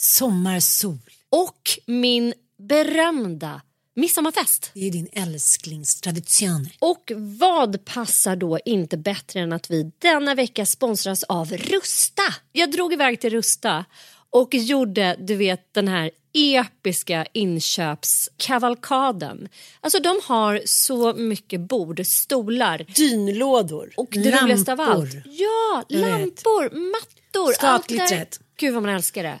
[0.00, 0.98] Sommarsol.
[1.30, 3.60] Och min berömda
[3.96, 4.70] midsommarfest.
[4.74, 6.68] Det är din älsklingstradition.
[6.78, 12.22] Och vad passar då inte bättre än att vi denna vecka sponsras av Rusta?
[12.52, 13.84] Jag drog iväg till Rusta
[14.30, 19.48] och gjorde, du vet, den här episka inköpskavalkaden.
[19.80, 23.92] Alltså de har så mycket bord, stolar Dynlådor.
[23.96, 24.40] och det lampor.
[24.42, 25.14] roligaste av allt.
[25.24, 27.52] Ja, lampor, mattor.
[27.52, 28.40] Skakligt allt det rätt.
[28.56, 29.40] Gud vad man älskar det.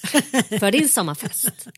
[0.60, 1.68] för din sommarfest.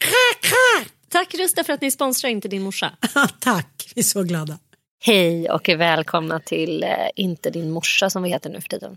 [1.09, 2.93] Tack Rusta för att ni sponsrar Inte din morsa.
[3.39, 4.59] Tack, vi är så glada.
[5.05, 8.97] Hej och välkomna till eh, Inte din morsa som vi heter nu för tiden.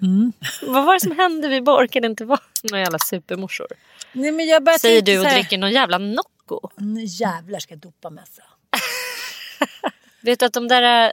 [0.62, 1.48] Vad var det som hände?
[1.48, 3.68] Vi bara orkade inte vara några jävla supermorsor.
[4.14, 6.70] Nej, men jag bara Säger du och här, dricker någon jävla Nocco.
[6.78, 8.22] Nu jävlar ska jag dopa mig.
[8.22, 8.42] alltså.
[10.22, 11.12] Vet du att de där,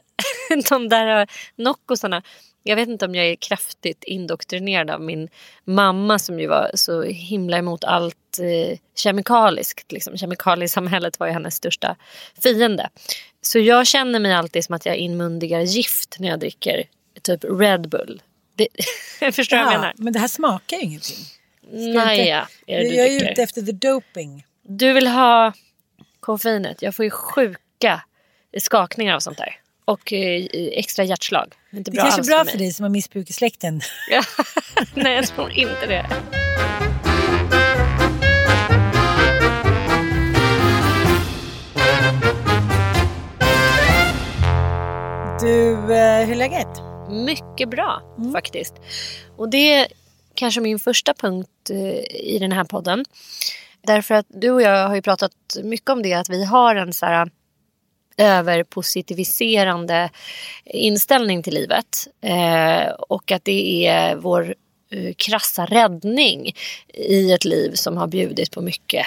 [0.69, 2.23] de där Noccosarna,
[2.63, 5.29] jag vet inte om jag är kraftigt indoktrinerad av min
[5.63, 9.91] mamma som ju var så himla emot allt eh, kemikaliskt.
[9.91, 10.17] Liksom.
[10.17, 11.95] Kemikaliesamhället var ju hennes största
[12.43, 12.89] fiende.
[13.41, 16.83] Så jag känner mig alltid som att jag inmundigar gift när jag dricker
[17.21, 18.21] typ Red Bull.
[18.55, 18.67] Det,
[19.33, 19.93] förstår du vad jag menar?
[19.97, 21.17] men det här smakar ju ingenting.
[21.71, 23.31] Naja, är det du jag är dricker.
[23.31, 24.45] ute efter the doping.
[24.61, 25.53] Du vill ha
[26.19, 26.81] koffeinet.
[26.81, 28.01] Jag får ju sjuka
[28.59, 29.59] skakningar av sånt där.
[29.85, 31.53] Och eh, extra hjärtslag.
[31.71, 33.81] Det är inte Det bra kanske är bra för dig som har missbruk i släkten.
[34.93, 36.05] Nej, jag tror inte det.
[45.39, 46.67] Du, eh, hur är läget?
[47.09, 48.01] Mycket bra
[48.33, 48.73] faktiskt.
[49.37, 49.87] Och det är
[50.33, 53.05] kanske min första punkt eh, i den här podden.
[53.87, 55.31] Därför att du och jag har ju pratat
[55.63, 57.29] mycket om det att vi har en så här
[58.17, 60.09] överpositiviserande
[60.65, 62.07] inställning till livet.
[62.21, 64.55] Eh, och att det är vår
[64.89, 66.55] eh, krassa räddning
[66.93, 69.05] i ett liv som har bjudit på mycket,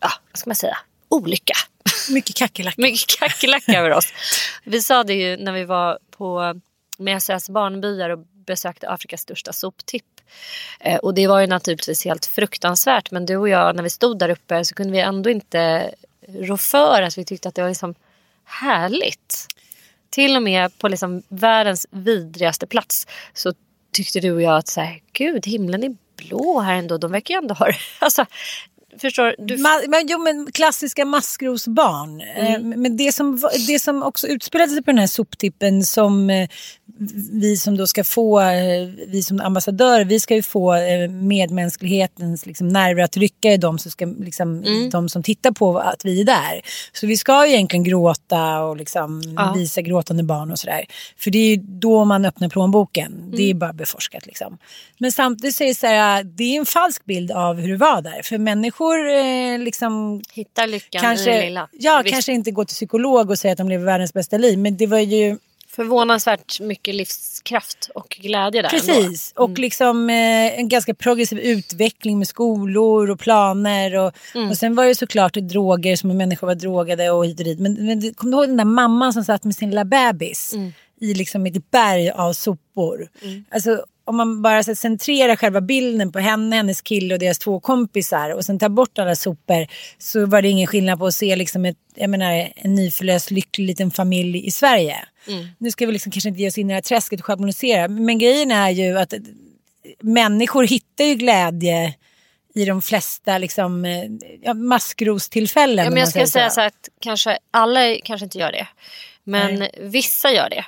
[0.00, 0.78] ja, vad ska man säga,
[1.08, 1.54] olycka.
[2.10, 2.82] Mycket kackerlackor.
[2.82, 4.12] Mycket kackerlacka över oss.
[4.64, 6.60] Vi sa det ju när vi var på
[6.98, 10.04] med SOS Barnbyar och besökte Afrikas största soptipp.
[10.80, 14.18] Eh, och det var ju naturligtvis helt fruktansvärt men du och jag när vi stod
[14.18, 15.90] där uppe så kunde vi ändå inte
[16.28, 17.94] rå för att vi tyckte att det var liksom
[18.44, 19.46] härligt.
[20.10, 23.52] Till och med på liksom världens vidrigaste plats så
[23.92, 26.98] tyckte du och jag att så här, gud himlen är blå här ändå.
[26.98, 27.76] De verkar ju ändå ha det.
[27.98, 28.26] Alltså,
[29.00, 29.56] förstår du?
[29.56, 32.20] Ma- men, jo, men klassiska maskrosbarn.
[32.20, 36.48] Eh, men det som, det som också utspelade sig på den här soptippen som eh,
[37.32, 42.46] vi som då ska få, eh, vi som ambassadörer, vi ska ju få eh, medmänsklighetens
[42.46, 46.04] liksom, nerver att rycka i dem, så ska, liksom, i de som tittar på att
[46.04, 46.60] vi är där.
[46.92, 49.52] Så vi ska ju egentligen gråta och liksom, Ja.
[49.56, 50.84] visa gråtande barn och sådär.
[51.18, 53.30] För det är ju då man öppnar plånboken.
[53.36, 54.58] Det är bara beforskat liksom.
[54.98, 58.22] Men samtidigt säger så här, det är en falsk bild av hur det var där.
[58.22, 61.68] För människor eh, liksom Hittar lyckan i kanske, det lilla.
[61.72, 64.58] ja, Visst, kanske inte går till psykolog och säger att de lever världens bästa liv.
[64.58, 65.38] Men det var ju
[65.68, 68.86] Förvånansvärt mycket livskraft och glädje där ändå.
[68.86, 69.32] precis.
[69.36, 73.94] Och liksom eh, en ganska progressiv utveckling med skolor och planer.
[73.96, 74.12] Och,
[74.50, 77.58] och sen var det såklart droger som människor var drogade och hit och dit.
[77.60, 80.54] Men, men kommer du ihåg den där mamman som satt med sin lilla bebis
[81.00, 83.08] i liksom ett berg av sopor?
[83.50, 87.60] Alltså, om man bara så centrerar själva bilden på henne, hennes kille och deras två
[87.60, 89.66] kompisar och sen tar bort alla sopor
[89.98, 93.66] så var det ingen skillnad på att se liksom ett, jag menar, en nyförlöst lycklig
[93.66, 94.96] liten familj i Sverige.
[95.58, 97.88] Nu ska vi liksom kanske inte ge oss in i det här träsket och schablonisera
[97.88, 99.14] men grejen är ju att
[100.00, 101.94] människor hittar ju glädje
[102.54, 104.04] i de flesta liksom, eh,
[104.42, 105.84] ja, maskrostillfällen.
[105.84, 108.66] Ja, men jag säger säga så här att kanske alla kanske inte gör det.
[109.24, 110.64] Men vissa gör det.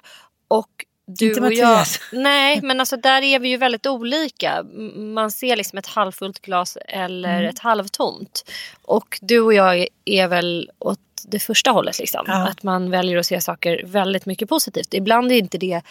[1.06, 4.62] Du Inte och jag, nej men alltså där är vi ju väldigt olika.
[4.96, 7.48] Man ser liksom ett halvfullt glas eller Mm.
[7.50, 8.50] ett halvtomt.
[8.82, 10.98] Och du och jag är- är väl åt
[11.28, 12.24] det första hållet liksom.
[12.26, 12.48] Ja.
[12.48, 14.94] Att man väljer att se saker väldigt mycket positivt.
[14.94, 15.82] Ibland är inte det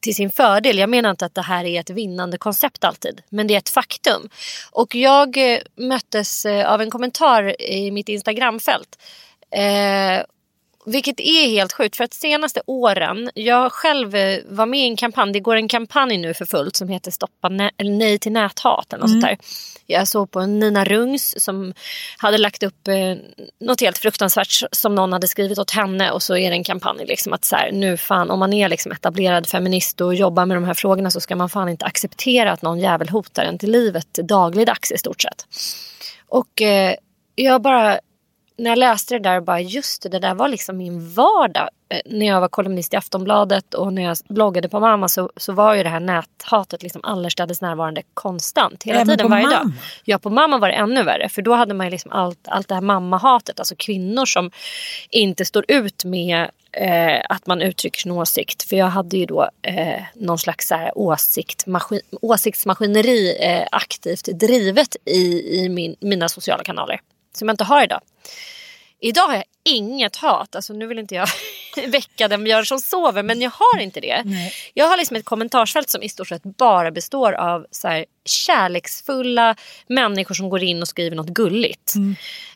[0.00, 0.78] till sin fördel.
[0.78, 3.22] Jag menar inte att det här är ett vinnande koncept alltid.
[3.28, 4.28] Men det är ett faktum.
[4.70, 8.98] Och jag eh, möttes eh, av en kommentar i mitt Instagramfält.
[9.50, 10.24] Eh,
[10.86, 14.96] vilket är helt sjukt för att senaste åren, jag själv eh, var med i en
[14.96, 18.92] kampanj, det går en kampanj nu för fullt som heter Stoppa nä- Nej till näthat
[18.92, 19.38] eller något sånt där.
[19.86, 21.74] Jag såg på en Nina Rungs som
[22.18, 23.14] hade lagt upp eh,
[23.60, 27.06] något helt fruktansvärt som någon hade skrivit åt henne och så är det en kampanj
[27.06, 30.56] liksom att så här, nu fan om man är liksom etablerad feminist och jobbar med
[30.56, 33.70] de här frågorna så ska man fan inte acceptera att någon jävel hotar en till
[33.70, 35.46] livet dagligdags i stort sett.
[36.28, 36.94] Och eh,
[37.34, 38.00] jag bara
[38.58, 41.68] när jag läste det där och bara just det, det där var liksom min vardag.
[41.88, 45.52] Eh, När jag var kolumnist i Aftonbladet och när jag bloggade på mamma så, så
[45.52, 48.82] var ju det här näthatet liksom allestädes närvarande konstant.
[48.82, 49.58] Hela Även tiden varje mamma?
[49.58, 49.72] dag.
[50.04, 52.68] Ja på mamma var det ännu värre för då hade man ju liksom allt, allt
[52.68, 53.58] det här mammahatet.
[53.60, 54.50] Alltså kvinnor som
[55.10, 58.62] inte står ut med eh, att man uttrycker sin åsikt.
[58.62, 64.24] För jag hade ju då eh, någon slags så här åsikt, maskin, åsiktsmaskineri eh, aktivt
[64.24, 67.00] drivet i, i min, mina sociala kanaler.
[67.38, 68.00] Som jag inte har idag.
[69.00, 70.56] Idag har jag inget hat.
[70.56, 71.28] Alltså, nu vill inte jag
[71.86, 74.22] väcka den björn som sover men jag har inte det.
[74.24, 74.52] Nej.
[74.74, 79.56] Jag har liksom ett kommentarsfält som i stort sett bara består av så här, kärleksfulla
[79.86, 81.94] människor som går in och skriver något gulligt.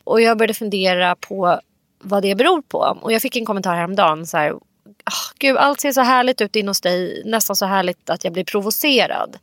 [0.03, 1.59] Och jag började fundera på
[2.03, 2.97] vad det beror på.
[3.01, 4.27] Och jag fick en kommentar häromdagen.
[4.27, 4.51] Så här,
[5.03, 7.21] "Ah, Gud, allt ser så härligt ut in hos dig.
[7.25, 9.37] Nästan så härligt att jag blir provocerad.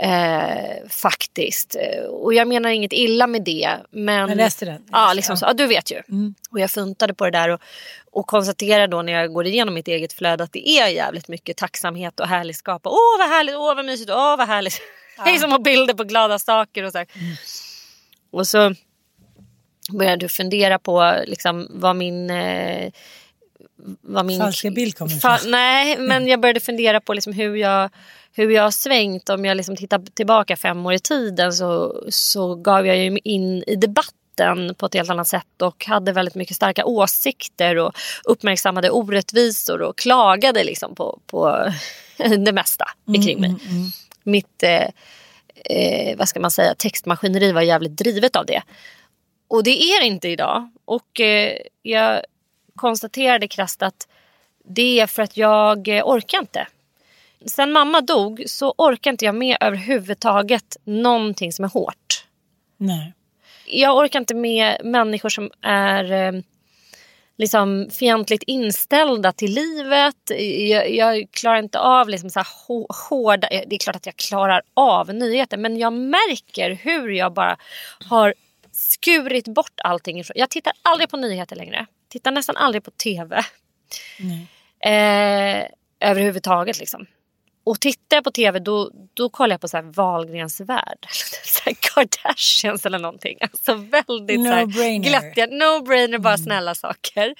[0.00, 1.76] Eh, faktiskt.
[2.10, 3.76] Och jag menar inget illa med det.
[3.90, 4.82] Men, Jag läste den.
[4.92, 5.46] Ja, liksom så.
[5.46, 6.02] ja, du vet ju.
[6.50, 7.60] Och jag funtade på det där och,
[8.10, 11.56] och konstaterar då när jag går igenom mitt eget flöde att det är jävligt mycket
[11.56, 12.82] tacksamhet och härligskap.
[12.84, 14.80] Åh vad härligt, åh vad mysigt, åh vad härligt.
[15.26, 17.06] liksom och bilder på glada saker och så här.
[18.30, 18.74] Och så
[19.92, 22.30] började du fundera på liksom, vad min...
[22.30, 22.92] Eh,
[24.00, 25.46] vad min Falska bild kommer Fa-.
[25.46, 27.90] Nej, men jag började fundera på liksom hur, jag,
[28.36, 29.28] hur jag har svängt.
[29.28, 33.64] Om jag liksom tittar tillbaka fem år i tiden så, så gav jag ju in
[33.66, 37.92] i debatten på ett helt annat sätt och hade väldigt mycket starka åsikter och
[38.24, 41.70] uppmärksammade orättvisor och klagade liksom på, på
[42.16, 42.84] det mesta
[43.24, 43.54] kring mig.
[44.22, 44.88] Mitt eh,
[45.54, 48.62] eh, vad ska man säga, textmaskineri var jävligt drivet av det.
[49.48, 50.70] Och det är det inte idag.
[50.84, 52.20] Och eh, jag
[52.76, 54.08] konstaterade krasst att
[54.64, 56.66] det är för att jag eh, orkar inte.
[57.46, 62.24] Sen mamma dog så orkar inte jag med överhuvudtaget någonting som är hårt.
[62.76, 63.12] Nej.
[63.66, 66.40] Jag orkar inte med människor som är eh,
[67.38, 70.30] liksom fientligt inställda till livet.
[70.70, 72.42] Jag, jag klarar inte av liksom så
[73.08, 73.48] hårda...
[73.48, 77.56] Det är klart att jag klarar av nyheter men jag märker hur jag bara
[78.08, 78.34] har
[78.72, 80.24] skurit bort allting.
[80.34, 81.86] Jag tittar aldrig på nyheter längre.
[82.08, 83.42] Tittar nästan aldrig på tv.
[84.80, 85.66] Eh,
[86.00, 87.06] överhuvudtaget liksom.
[87.64, 90.98] Och tittar jag på tv då, då kollar jag på så här Wahlgrens värld.
[91.02, 93.38] Eller typ så här Kardashians eller någonting.
[93.40, 95.46] Alltså väldigt så här glättiga.
[95.46, 97.34] No-brainer, bara snälla saker.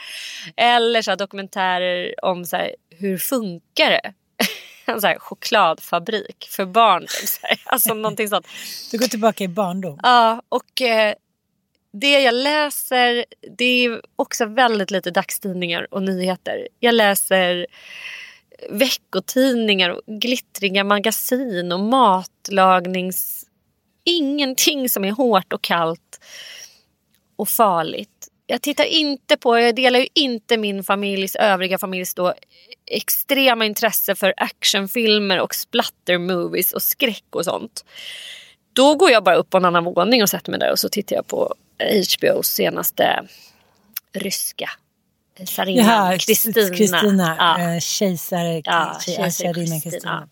[0.57, 4.15] Eller så dokumentärer om så här, hur funkar det?
[4.87, 7.01] En så här chokladfabrik för barn.
[7.01, 7.61] Typ, så här.
[7.65, 8.47] Alltså någonting sånt.
[8.91, 10.01] Du går tillbaka i barndom.
[10.03, 11.15] Ja, och eh,
[11.93, 13.25] det jag läser,
[13.59, 16.69] det är också väldigt lite dagstidningar och nyheter.
[16.81, 17.67] Jag läser
[18.71, 23.41] veckotidningar och glittriga magasin och matlagnings...
[24.07, 26.21] Ingenting som är hårt och kallt
[27.37, 28.29] och farligt.
[28.47, 32.35] Jag tittar inte på, jag delar ju inte min familjs, övriga familjs då
[32.87, 37.85] extrema intresse för actionfilmer och splattermovies och skräck och sånt.
[38.73, 40.89] Då går jag bara upp på en annan våning och sätter mig där och så
[40.89, 43.25] tittar jag på HBOs senaste
[44.13, 44.71] ryska
[45.47, 46.77] tsarinnan Kristina.
[46.77, 47.61] Kristina, Ja.
[47.75, 50.29] eh, kejsare, Ja, kejsarinnan Kristina.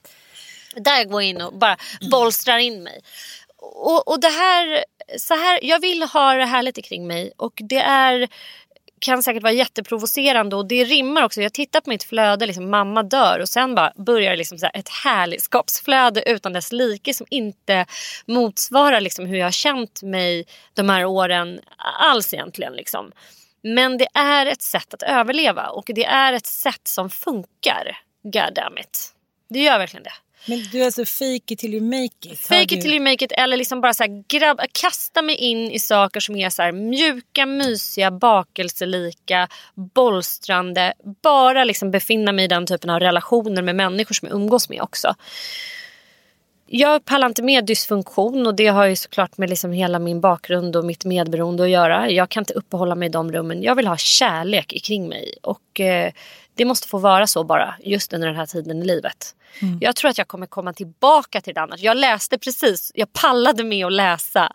[0.77, 1.77] Där går jag in och bara
[2.11, 3.01] bolstrar in mig.
[3.59, 4.85] Och, och det här,
[5.19, 8.29] så här, jag vill ha det här lite kring mig och det är
[9.03, 11.43] kan säkert vara jätteprovocerande och det rimmar också.
[11.43, 14.77] Jag tittar på mitt flöde, liksom, mamma dör och sen bara börjar liksom så här
[14.77, 17.87] ett härligskapsflöde utan dess like som inte
[18.27, 20.45] motsvarar liksom hur jag har känt mig
[20.75, 21.61] de här åren
[21.99, 22.73] alls egentligen.
[22.73, 23.13] Liksom.
[23.63, 27.99] Men det är ett sätt att överleva och det är ett sätt som funkar.
[28.23, 29.09] God damn it.
[29.51, 30.13] Det gör verkligen det.
[30.47, 32.05] Men du är alltså fake it till you make
[32.35, 32.39] it.
[32.41, 35.37] Fake du- it till you make it eller liksom bara så här, grabb, kasta mig
[35.37, 40.93] in i saker som är så här, mjuka, mysiga, bakelselika, bolstrande.
[41.23, 44.83] Bara liksom befinna mig i den typen av relationer med människor som jag umgås med
[44.83, 45.15] också.
[46.75, 50.77] Jag pallar inte med dysfunktion och det har ju såklart med liksom hela min bakgrund
[50.77, 52.11] och mitt medberoende att göra.
[52.11, 53.63] Jag kan inte uppehålla mig i de rummen.
[53.63, 56.13] Jag vill ha kärlek kring mig och eh,
[56.55, 59.35] det måste få vara så bara just under den här tiden i livet.
[59.81, 61.81] Jag tror att jag kommer komma tillbaka till det annars.
[61.81, 64.53] Jag läste precis, jag pallade med att läsa.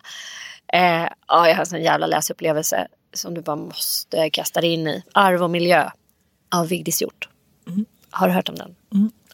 [0.72, 4.86] Eh, ja, jag har en sån jävla läsupplevelse som du bara måste kasta dig in
[4.86, 5.02] i.
[5.12, 5.90] Arv och miljö
[6.54, 7.28] av Vigdis Hjorth.
[8.10, 8.74] Har du hört om den?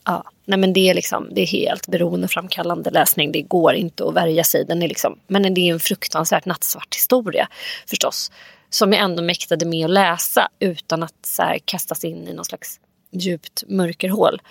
[0.04, 0.24] Ja.
[0.44, 3.32] Nej, men det, är liksom, det är helt beroendeframkallande läsning.
[3.32, 4.64] Det går inte att värja sig.
[4.64, 7.48] Den är liksom, men det är en fruktansvärt nattsvart historia
[7.86, 8.32] förstås.
[8.70, 12.44] Som jag ändå mäktade med att läsa utan att så här, kastas in i någon
[12.44, 12.80] slags
[13.10, 14.42] djupt mörkerhål.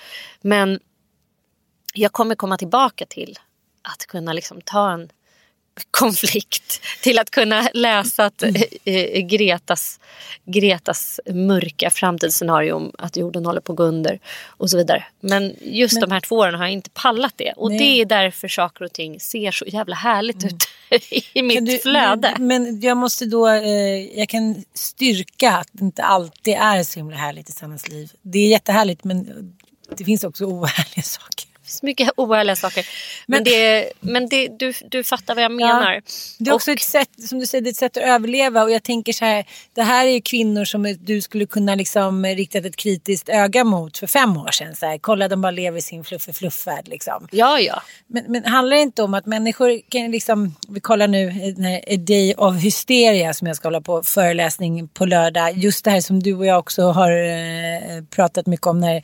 [0.41, 0.79] Men
[1.93, 3.39] jag kommer komma tillbaka till
[3.81, 5.09] att kunna liksom ta en
[5.91, 9.99] konflikt till att kunna läsa att, eh, eh, Gretas,
[10.45, 15.05] Gretas mörka framtidsscenario om att jorden håller på att gå under och så vidare.
[15.19, 17.79] Men just de här två åren har jag inte pallat det och Nej.
[17.79, 20.63] det är därför saker och ting ser så jävla härligt ut
[21.33, 22.35] i mitt du- flöde.
[22.39, 26.99] Men, men jag måste då, eh, jag kan styrka att det inte alltid är så
[26.99, 28.11] himla härligt i Sannas liv.
[28.21, 29.27] Det är jättehärligt men
[29.97, 31.52] det finns också oärliga saker.
[31.63, 32.85] Finns mycket oärliga saker.
[33.27, 36.01] Men, Men- det, men det, du, du fattar vad jag menar.
[36.39, 38.83] Det är också Och- ett sätt, som du säger, ett sätt att överleva och jag
[38.83, 42.75] tänker så här, det här är ju kvinnor som du skulle kunna liksom rikta ett
[42.75, 44.75] kritiskt öga mot för fem år sedan.
[44.75, 47.27] Så här, kolla de bara lever i sin fluffe fluffvärld liksom.
[47.31, 47.81] Ja, ja.
[48.07, 51.77] Men, men handlar det inte om att människor kan liksom, vi kollar nu den här
[51.87, 55.57] A Day of Hysteria som jag ska hålla på föreläsning på lördag.
[55.57, 59.03] Just det här som du och jag också har eh, pratat mycket om när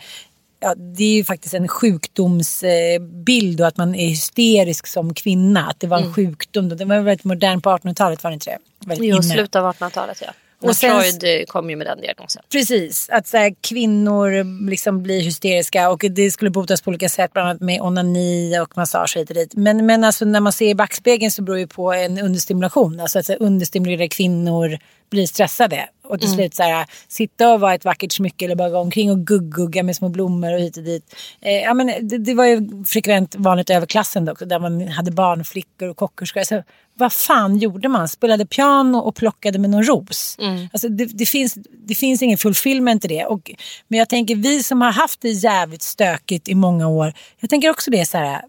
[0.60, 5.68] Ja, det är ju faktiskt en sjukdomsbild och att man är hysterisk som kvinna.
[5.68, 6.70] Att det var en sjukdom.
[6.70, 8.58] Det var väldigt modern på 1800-talet var det inte det?
[8.88, 10.34] Väldigt Jo, slutet av 1800-talet ja.
[10.62, 12.44] Och sen- Freud eh, kom ju med den diagnosen.
[12.52, 17.34] Precis, att så här, kvinnor liksom blir hysteriska och det skulle botas på olika sätt,
[17.34, 19.54] bland annat med onani och massage hit och dit.
[19.56, 23.00] Men, men alltså, när man ser i backspegeln så beror det på en understimulation.
[23.00, 24.78] Alltså att så här, understimulerade kvinnor
[25.10, 25.90] blir stressade.
[26.04, 29.12] Och till slut så här, sitta och vara ett vackert smycke eller bara gå omkring
[29.12, 31.16] och guggugga med små blommor och hit och dit.
[31.42, 35.12] Eh, ja, men det, det var ju frekvent vanligt överklassen då, också, där man hade
[35.12, 36.40] barnflickor och kockerskor.
[36.40, 36.64] Alltså,
[36.94, 38.08] vad fan gjorde man?
[38.08, 40.38] Spelade piano och plockade med någon ros.
[40.74, 43.26] Alltså, det, det, finns, det finns ingen fulfillment i det.
[43.26, 43.52] Och,
[43.88, 47.14] men jag tänker vi som har haft det jävligt stökigt i många år.
[47.40, 48.42] Jag tänker också det så här.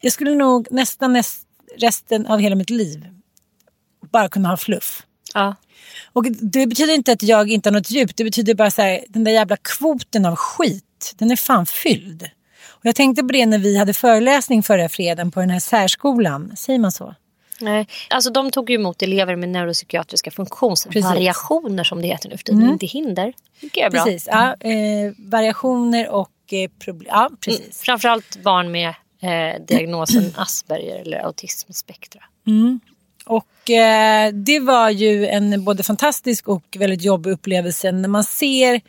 [0.00, 1.46] Jag skulle nog nästan näst,
[1.78, 3.06] resten av hela mitt liv
[4.12, 5.02] bara kunna ha fluff.
[5.34, 5.54] Ja.
[6.12, 8.16] Och det betyder inte att jag inte har något djup.
[8.16, 12.30] Det betyder bara så här, den där jävla kvoten av skit, den är fan fylld.
[12.68, 16.52] Och jag tänkte på det när vi hade föreläsning förra fredagen på den här särskolan.
[16.56, 17.14] Säger man så?
[17.60, 17.86] Nej.
[18.10, 22.68] Alltså, de tog ju emot elever med neuropsykiatriska funktionsvariationer som det heter nu för tiden.
[22.68, 23.32] Inte hinder.
[23.60, 24.00] Det är bra.
[24.00, 24.12] Mm.
[24.12, 24.28] Precis.
[24.32, 27.08] Ja, eh, variationer och eh, problem.
[27.12, 27.80] Ja, precis.
[27.80, 28.88] Framförallt barn med
[29.22, 32.22] eh, diagnosen Asperger eller autismspektra.
[33.24, 38.80] Och eh, det var ju en både fantastisk och väldigt jobbig upplevelse när man ser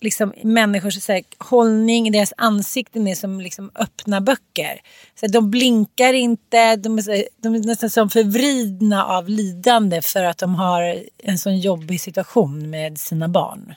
[0.00, 4.80] liksom, människors så här, hållning, deras ansikten är som liksom, öppna böcker.
[5.14, 10.02] Så här, de blinkar inte, de är, här, de är nästan som förvridna av lidande
[10.02, 13.74] för att de har en sån jobbig situation med sina barn.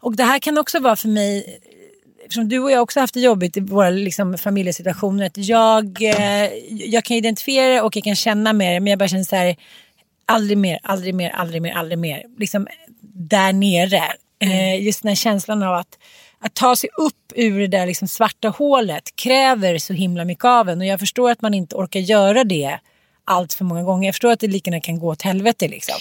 [0.00, 1.60] Och det här kan också vara för mig
[2.26, 5.26] eftersom du och jag också haft det jobbigt i våra liksom, familjesituationer.
[5.26, 8.80] Att jag, eh, jag kan identifiera det och jag kan känna med det.
[8.80, 9.56] Men jag bara känner så här.
[10.26, 12.22] aldrig mer, aldrig mer, aldrig mer, aldrig mer.
[12.38, 12.66] Liksom
[13.00, 14.02] där nere.
[14.38, 15.98] Eh, just den här känslan av att,
[16.38, 20.68] att ta sig upp ur det där liksom svarta hålet kräver så himla mycket av
[20.68, 20.80] en.
[20.80, 22.78] Och jag förstår att man inte orkar göra det
[23.24, 24.08] allt för många gånger.
[24.08, 25.98] Jag förstår att det lika gärna kan gå åt helvete liksom.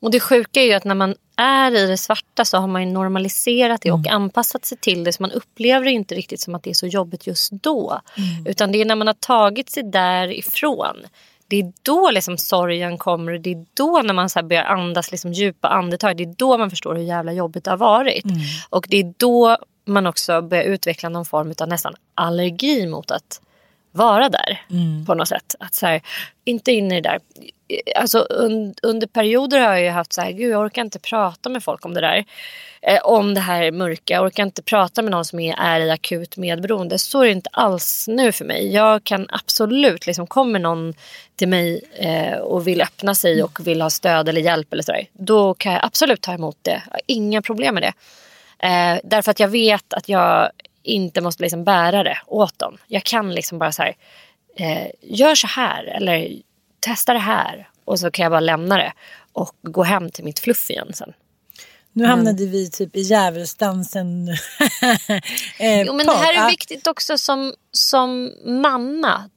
[0.00, 2.92] Och det sjuka är ju att när man är i det svarta så har man
[2.92, 5.12] normaliserat det och anpassat sig till det.
[5.12, 8.00] Så man upplever det inte riktigt som att det är så jobbigt just då.
[8.46, 10.96] Utan det är när man har tagit sig därifrån.
[11.48, 15.10] Det är då liksom sorgen kommer och det är då när man så börjar andas
[15.10, 16.16] liksom djupa andetag.
[16.16, 18.24] Det är då man förstår hur jävla jobbigt det har varit.
[18.70, 23.40] Och det är då man också börjar utveckla någon form av nästan allergi mot att
[23.92, 24.62] vara där
[25.06, 25.54] på något sätt.
[25.60, 26.02] Att så här,
[26.44, 27.20] inte in i det där.
[27.96, 31.48] Alltså un, under perioder har jag ju haft så här, gud jag orkar inte prata
[31.48, 32.24] med folk om det där.
[32.82, 34.14] Eh, om det här mörka.
[34.14, 36.98] Jag orkar inte prata med någon som är, är i akut medberoende.
[36.98, 38.72] Så är det inte alls nu för mig.
[38.72, 40.94] Jag kan absolut, liksom kommer någon
[41.36, 45.06] till mig eh, och vill öppna sig och vill ha stöd eller hjälp eller sådär.
[45.12, 46.82] Då kan jag absolut ta emot det.
[46.86, 47.92] Jag har inga problem med det.
[48.66, 50.50] Eh, därför att jag vet att jag
[50.82, 52.78] inte måste liksom bära det åt dem.
[52.86, 53.94] Jag kan liksom bara så här,
[54.56, 56.28] eh, gör så här eller
[56.80, 57.68] testa det här.
[57.84, 58.92] Och så kan jag bara lämna det
[59.32, 61.12] och gå hem till mitt fluff igen sen.
[61.92, 64.28] Nu hamnade vi typ i djävulsdansen.
[65.58, 69.30] eh, Jo, men det här är viktigt också som, som mamma.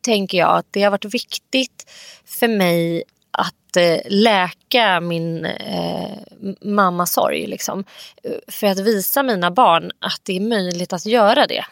[0.00, 1.90] Tänker jag att det har varit viktigt
[2.24, 6.18] för mig att eh, läka min eh,
[6.60, 7.46] mammasorg.
[7.46, 7.84] Liksom.
[8.22, 11.64] Eh, För att visa mina barn att det är möjligt att göra det.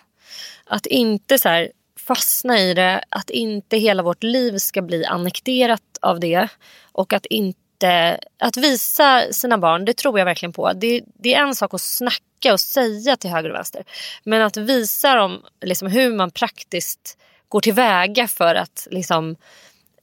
[0.67, 1.73] Att inte så här
[2.07, 6.49] fastna i det, att inte hela vårt liv ska bli annekterat av det.
[6.93, 10.73] Och att inte att visa sina barn, det tror jag verkligen på.
[10.73, 13.85] Det, det är en sak att snacka och säga till höger och vänster.
[14.25, 19.37] Men att visa dem liksom, hur man praktiskt går tillväga för att liksom,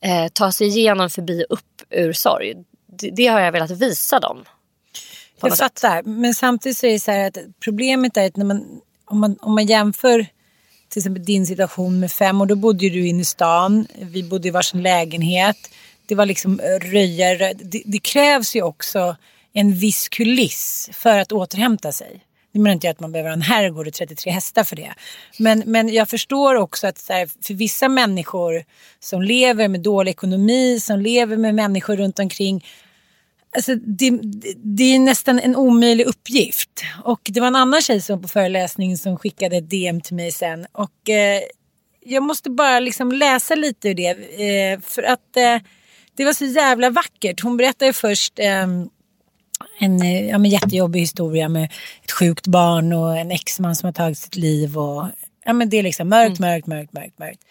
[0.01, 2.53] eh, ta sig igenom förbi upp ur sorg.
[2.87, 4.45] Det, det har jag velat visa dem.
[5.39, 5.79] Jag något sätt.
[5.79, 6.03] fattar.
[6.03, 9.37] Men samtidigt så är det så här att problemet är att när man, om, man,
[9.41, 10.27] om man jämför
[10.93, 13.87] till exempel din situation med fem och då bodde ju du inne i stan.
[13.99, 15.57] Vi bodde i varsin lägenhet.
[16.05, 17.53] Det var liksom eh, röjare.
[17.53, 19.15] Det, det krävs ju också
[19.53, 22.21] en viss kuliss för att återhämta sig.
[22.51, 24.93] Nu menar inte jag att man behöver ha en herrgård och 33 hästar för det.
[25.39, 28.63] Men, men jag förstår också att så här, för vissa människor
[28.99, 32.65] som lever med dålig ekonomi, som lever med människor runt omkring
[33.55, 34.19] Alltså, det,
[34.63, 36.69] det- är nästan en omöjlig uppgift.
[37.03, 40.31] Och det var en annan tjej som på föreläsning som skickade ett DM till mig
[40.31, 40.65] sen.
[40.71, 41.41] Och eh,
[42.05, 44.09] jag måste bara liksom läsa lite ur det.
[44.09, 45.57] Eh, för att eh,
[46.15, 47.41] det var så jävla vackert.
[47.41, 48.67] Hon berättade först eh,
[49.79, 51.71] en eh, ja, men jättejobbig historia med
[52.03, 54.77] ett sjukt barn och en exman som har tagit sitt liv.
[54.77, 55.07] Och,
[55.45, 57.41] ja, men det är liksom mörkt, mörkt, mörkt, mörkt, mörkt.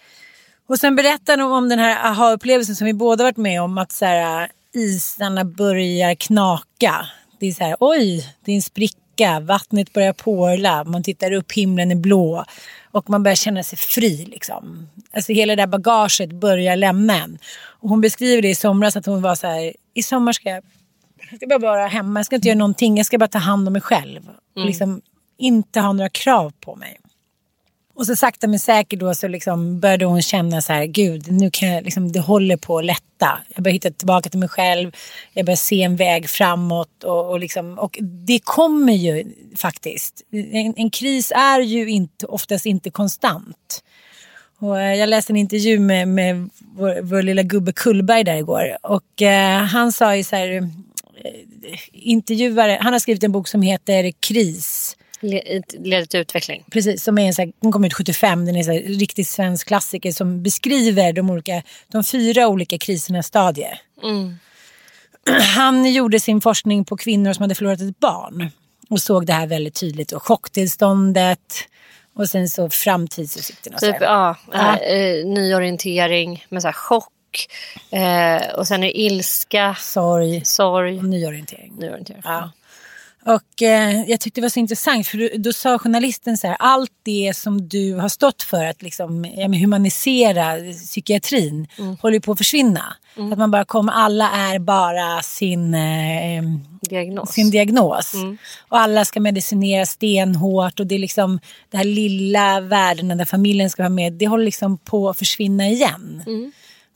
[0.69, 3.79] Och sen berättar de om den här aha-upplevelsen som vi båda varit med om.
[3.79, 7.07] Att så här, isarna börjar knaka.
[7.41, 9.41] Det är så här, oj, det är en spricka.
[9.41, 10.85] Vattnet börjar porla.
[10.85, 12.45] Man tittar upp, himlen är blå.
[12.91, 14.25] Och man börjar känna sig fri.
[14.25, 14.89] Liksom.
[15.13, 17.39] Alltså hela det där bagaget börjar lämna en.
[17.55, 20.65] Och hon beskriver det i somras att hon var så här, i sommar ska jag,
[21.31, 22.19] jag ska bara vara hemma.
[22.19, 22.97] Jag ska inte göra någonting.
[22.97, 24.29] Jag ska bara ta hand om mig själv.
[24.57, 25.01] Och liksom
[25.39, 26.99] inte ha några krav på mig.
[28.03, 31.51] Och så sakta men säkert då så liksom började hon känna så här, gud, nu
[31.51, 33.39] kan jag, liksom, det håller på att lätta.
[33.55, 34.93] Jag börjar hitta tillbaka till mig själv.
[35.33, 37.05] Jag börjar se en väg framåt.
[37.05, 39.25] Och, och, liksom, och det kommer ju
[39.57, 40.23] faktiskt.
[40.33, 43.85] En, en kris är ju inte, oftast inte konstant.
[44.59, 48.77] Och eh, jag läste en intervju med, med vår, vår lilla gubbe Kullberg där igår.
[48.83, 50.63] Och eh, han sa ju så här, eh,
[51.93, 54.97] intervjuare, han har skrivit en bok som heter Kris.
[55.23, 56.65] Le- leder till utveckling.
[56.71, 59.67] Precis, som är en så här, den kom ut 75, den är en riktigt svensk
[59.69, 63.81] klassiker som beskriver de, olika, de fyra olika krisernas stadier.
[65.55, 68.51] Han gjorde sin forskning på kvinnor som hade förlorat ett barn
[68.91, 70.13] och såg det här väldigt tydligt.
[70.13, 71.55] Och chocktillståndet
[72.15, 73.79] och sen så framtidsutsikterna.
[73.79, 74.79] Typ, ja, ja.
[74.79, 77.09] Eh, nyorientering med så här chock.
[77.91, 81.73] Eh, och sen är det ilska, Sorg sorg, och nyorientering.
[81.79, 82.21] nyorientering.
[82.25, 82.51] Ja.
[83.25, 86.57] Och eh, jag tyckte det var så intressant för då, då sa journalisten så här,
[86.59, 91.67] allt det som du har stått för att liksom, ja, humanisera psykiatrin
[92.01, 92.97] håller ju på att försvinna.
[93.33, 96.43] Att man bara kommer, alla är bara sin, eh,
[96.81, 97.31] Diagnos.
[97.33, 98.13] sin diagnos.
[98.69, 103.71] Och alla ska medicinera stenhårt och det är liksom det här lilla världen där familjen
[103.71, 106.23] ska vara med, det håller liksom på att försvinna igen.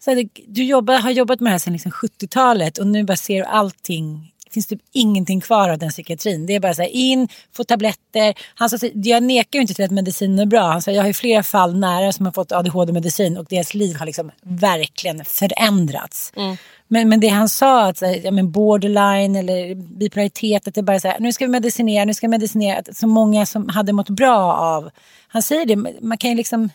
[0.05, 3.17] Så det, du jobbar, har jobbat med det här sedan liksom 70-talet och nu bara
[3.17, 6.47] ser du allting finns typ ingenting kvar av den psykiatrin.
[6.47, 8.35] Det är bara så här, in, få tabletter.
[8.55, 10.62] Han sa, jag nekar ju inte till att medicin är bra.
[10.62, 13.97] Han sa, jag har ju flera fall nära som har fått ADHD-medicin och deras liv
[13.97, 16.33] har liksom verkligen förändrats.
[16.37, 16.57] Mm.
[16.88, 21.09] Men, men det han sa, att ja, men borderline eller bipolaritet, att det bara så
[21.09, 22.79] här, nu ska vi medicinera, nu ska vi medicinera.
[22.79, 24.90] Att så många som hade mått bra av,
[25.29, 26.71] han säger det, man kan ju liksom,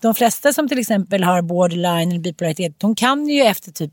[0.00, 3.92] de flesta som till exempel har borderline eller bipolaritet, de kan ju efter typ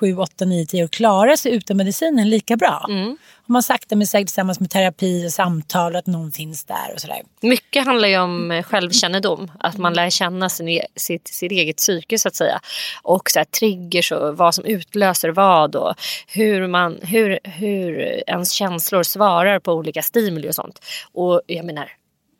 [0.00, 2.86] 7, 8, 9, 10 år klara sig utan medicinen lika bra.
[2.88, 3.16] Mm.
[3.48, 7.00] Om man sakta men säkert tillsammans med terapi och samtal att någon finns där och
[7.00, 7.22] sådär.
[7.40, 9.50] Mycket handlar ju om eh, självkännedom.
[9.60, 12.60] Att man lär känna sin, e-, sitt, sitt eget psyke så att säga.
[13.02, 15.94] Och så här, triggers och vad som utlöser vad och
[16.26, 20.80] hur, man, hur, hur ens känslor svarar på olika stimuli och sånt.
[21.12, 21.88] Och jag menar,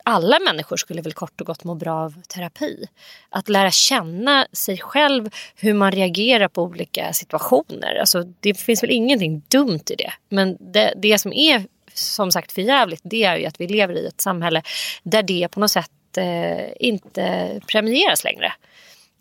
[0.08, 2.88] alla människor skulle väl kort och gott må bra av terapi.
[3.30, 7.94] Att lära känna sig själv, hur man reagerar på olika situationer.
[8.00, 10.12] Alltså, det finns väl ingenting dumt i det.
[10.28, 14.06] Men det, det som är som sagt förjävligt det är ju att vi lever i
[14.06, 14.62] ett samhälle
[15.02, 18.52] där det på något sätt eh, inte premieras längre.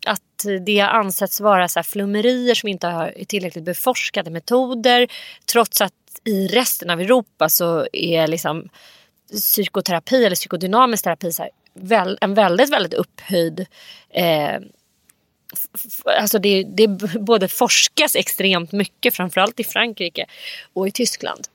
[0.06, 5.08] Att det har ansetts vara så flummerier som inte har tillräckligt beforskade metoder
[5.52, 5.92] trots att
[6.24, 8.68] i resten av Europa så är liksom
[9.32, 13.66] psykoterapi eller psykodynamisk terapi så här, väl, en väldigt, väldigt upphöjd
[14.10, 14.60] eh,
[16.04, 16.88] Alltså det, det
[17.20, 20.26] både forskas extremt mycket, framförallt i Frankrike
[20.72, 21.48] och i Tyskland.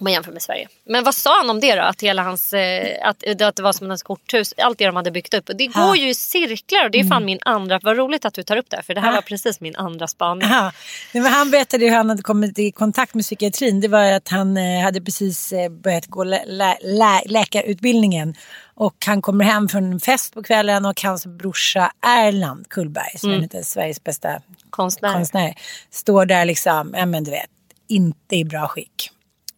[0.00, 0.68] Om man jämför med Sverige.
[0.84, 1.82] Men vad sa han om det då?
[1.82, 4.54] Att, hela hans, eh, att, att det var som ett korthus.
[4.56, 5.50] Allt det de hade byggt upp.
[5.58, 7.26] Det går ju i cirklar och det är fan mm.
[7.26, 7.80] min andra.
[7.82, 8.82] Vad roligt att du tar upp det.
[8.82, 9.14] För det här ha.
[9.14, 10.48] var precis min andra spaning.
[10.48, 10.72] Ha.
[11.28, 13.80] Han berättade hur han hade kommit i kontakt med psykiatrin.
[13.80, 18.34] Det var att han eh, hade precis eh, börjat gå lä lä läkarutbildningen.
[18.74, 23.32] Och han kommer hem från en fest på kvällen och hans brorsa Erland Kullberg, som
[23.32, 23.48] mm.
[23.52, 24.28] är Sveriges bästa
[24.70, 25.14] konstnär.
[25.14, 25.54] konstnär,
[25.90, 27.50] står där liksom, ja men du vet,
[27.88, 29.10] inte i bra skick.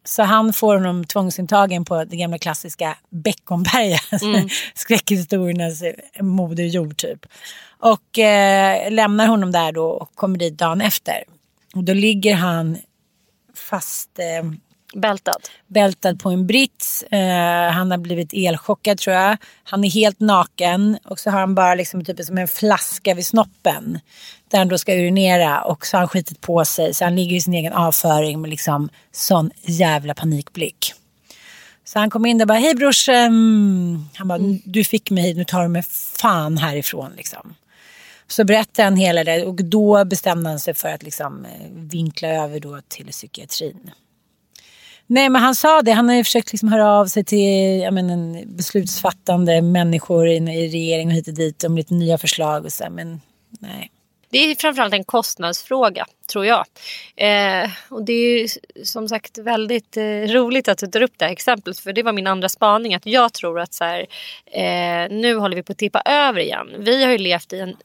[0.05, 4.49] Så han får honom tvångsintagen på det gamla klassiska Beckomberga, mm.
[4.75, 5.83] skräckhistoriernas
[6.21, 7.27] moderjord typ.
[7.79, 11.25] Och eh, lämnar honom där då och kommer dit dagen efter.
[11.75, 12.79] Och då ligger han
[13.55, 14.53] fast eh,
[14.95, 15.49] Bältad?
[15.67, 17.03] Bältad på en brits.
[17.03, 19.37] Eh, han har blivit elchockad tror jag.
[19.65, 23.27] Han är helt naken och så har han bara liksom typ som en flaska vid
[23.27, 24.01] snoppen.
[24.53, 26.95] Där han då ska urinera och så har han skitit på sig.
[26.95, 30.95] Så han ligger i sin egen avföring med liksom sån jävla panikblick.
[31.85, 34.11] Så han kom in där och bara, hej brorsan.
[34.15, 34.59] Han bara, mm.
[34.65, 35.83] du fick mig hit, nu tar du mig
[36.17, 37.55] fan härifrån liksom.
[38.27, 42.29] Så berättade han hela det och då bestämde han sig för att liksom eh, vinkla
[42.29, 43.91] över då till psykiatrin.
[45.07, 47.95] Nej men han sa det, han har ju försökt liksom höra av sig till jag
[47.95, 52.73] men, beslutsfattande människor i, i regering och hit och dit om lite nya förslag och
[52.73, 53.21] så men
[53.61, 53.91] nej.
[54.33, 56.65] Det är framförallt en kostnadsfråga tror jag.
[57.17, 58.49] Eh, och det är ju
[58.85, 62.13] som sagt väldigt eh, roligt att du tar upp det här exemplet för det var
[62.13, 64.07] min andra spaning att jag tror att så här,
[64.47, 66.69] eh, nu håller vi på att tippa över igen.
[66.79, 67.77] Vi har ju levt i en,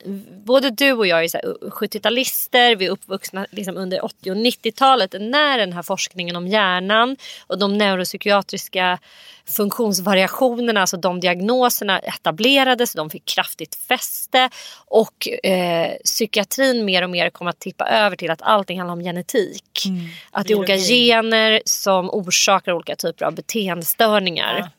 [0.46, 1.28] både du och jag är
[1.70, 7.18] 70-talister, vi är uppvuxna liksom under 80 och 90-talet när den här forskningen om hjärnan
[7.48, 9.00] och de neuropsykiatriska
[9.48, 14.50] funktionsvariationerna, alltså de diagnoserna etablerades, de fick kraftigt fäste
[14.86, 19.04] och eh, psykiatrin mer och mer kom att tippa över till att allting handlar om
[19.04, 19.86] genetik.
[19.86, 20.06] Mm.
[20.32, 24.58] Att det är olika gener som orsakar olika typer av beteendestörningar.
[24.60, 24.70] Ja.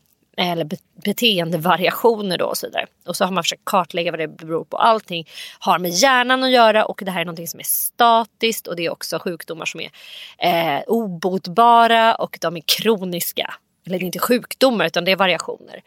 [0.45, 2.87] Eller be beteendevariationer då och så vidare.
[3.07, 4.77] Och så har man försökt kartlägga vad det beror på.
[4.77, 8.77] Allting har med hjärnan att göra och det här är någonting som är statiskt och
[8.77, 9.91] det är också sjukdomar som är
[10.39, 13.55] eh, obotbara och de är kroniska
[13.89, 15.83] eller det är inte sjukdomar utan det är variationer.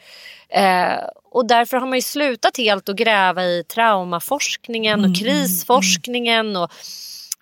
[0.50, 5.24] Eh, och därför har man ju slutat helt att gräva i traumaforskningen och mm, mm,
[5.24, 6.72] krisforskningen och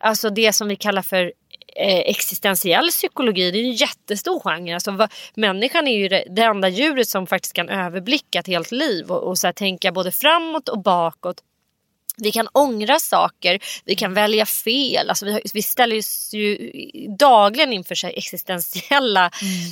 [0.01, 1.33] alltså det som vi kallar för
[1.75, 3.51] eh, existentiell psykologi.
[3.51, 4.73] Det är en jättestor genre.
[4.73, 8.71] Alltså, vad, människan är ju det, det enda djuret som faktiskt kan överblicka ett helt
[8.71, 11.43] liv och, och så här, tänka både framåt och bakåt.
[12.17, 15.09] Vi kan ångra saker, vi kan välja fel.
[15.09, 16.71] Alltså vi, vi ställer oss ju
[17.19, 19.71] dagligen inför sig existentiella mm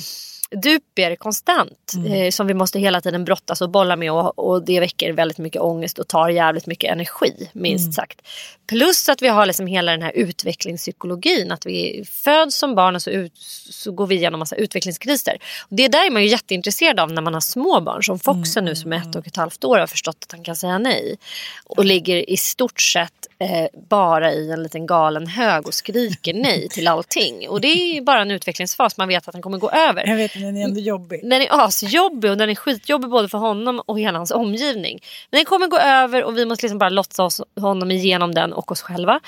[0.56, 2.12] duper konstant mm.
[2.12, 5.38] eh, som vi måste hela tiden brottas och bolla med och, och, det väcker väldigt
[5.38, 7.92] mycket ångest och tar jävligt mycket energi minst mm.
[7.92, 8.20] sagt.
[8.68, 13.02] Plus att vi har liksom hela den här utvecklingspsykologin att vi föds som barn och
[13.02, 13.32] så, ut,
[13.70, 15.38] så går vi igenom massa utvecklingskriser.
[15.70, 18.62] Och det där är man ju jätteintresserad av när man har små barn som Foxen
[18.62, 18.70] mm.
[18.70, 21.18] nu som är ett och ett halvt år har förstått att han kan säga nej.
[21.64, 26.68] Och ligger i stort sett eh, bara i en liten galen hög och skriker nej
[26.68, 27.48] till allting.
[27.48, 30.28] Och det är bara en utvecklingsfas man vet att han kommer gå över.
[30.40, 31.20] Den är ändå jobbig.
[31.22, 35.00] Den är asjobbig och den är skitjobbig både för honom och hela hans omgivning.
[35.30, 38.72] Men den kommer gå över och vi måste liksom bara låtsas honom igenom den och
[38.72, 39.20] oss själva.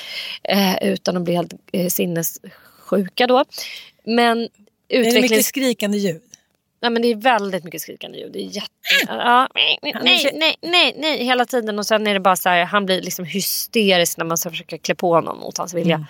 [0.43, 3.45] Eh, utan att bli helt eh, sinnessjuka då.
[4.05, 4.49] Men Är
[4.89, 5.47] det mycket utvecklings...
[5.47, 6.23] skrikande ljud?
[6.83, 8.33] Nej, men det är väldigt mycket skrikande ljud.
[8.33, 8.69] Det är jätte...
[9.07, 11.79] Ja, nej, nej, nej, nej, nej, hela tiden.
[11.79, 14.79] Och sen är det bara så här, han blir liksom hysterisk när man ska försöka
[14.79, 16.07] klä på honom mot hans vilja.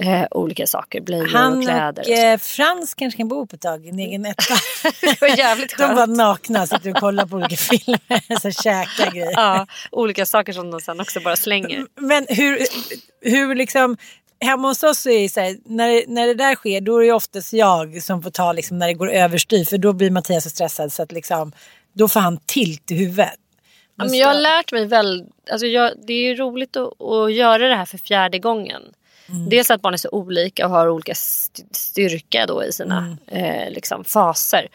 [0.00, 2.02] Eh, olika saker, blöjor och Han kläder.
[2.02, 4.54] och Och eh, Frans kanske kan bo på ett tag i en egen etta.
[5.00, 6.16] det var jävligt De var skönt.
[6.16, 8.40] nakna sitter och kollar på olika filmer.
[8.40, 9.32] Så käka grejer.
[9.32, 11.86] Ja, olika saker som de sen också bara slänger.
[12.00, 12.58] Men hur,
[13.20, 13.96] hur liksom...
[14.40, 17.52] Hemma hos oss är så här, när, när det där sker då är det oftast
[17.52, 19.64] jag som får ta liksom, när det går överstyr.
[19.64, 21.52] För då blir Mattias så stressad så att liksom,
[21.92, 23.34] då får han tilt i huvudet.
[23.96, 27.68] Men jag har lärt mig väl, alltså jag, det är ju roligt att, att göra
[27.68, 28.82] det här för fjärde gången.
[29.48, 33.70] Dels att barn är så olika och har olika st- styrka då i sina eh,
[33.70, 34.68] liksom faser.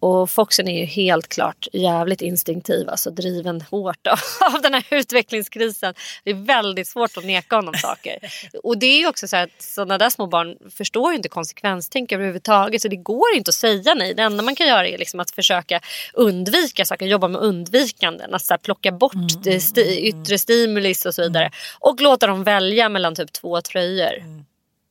[0.00, 5.94] Och Foxen är ju helt klart jävligt instinktiv, alltså driven hårt av, den här utvecklingskrisen.
[6.24, 8.18] Det är väldigt svårt att neka honom saker.
[8.62, 12.12] Och det är ju också så att sådana där små barn förstår ju inte konsekvenstänk
[12.12, 12.82] överhuvudtaget.
[12.82, 14.14] Så det går inte att säga nej.
[14.14, 15.80] Det enda man kan göra är liksom att försöka
[16.14, 18.34] undvika saker, jobba med undvikanden.
[18.34, 21.50] Att så plocka bort det sti- yttre stimulis och så vidare.
[21.78, 24.44] Och låta dem välja mellan typ två tröjor.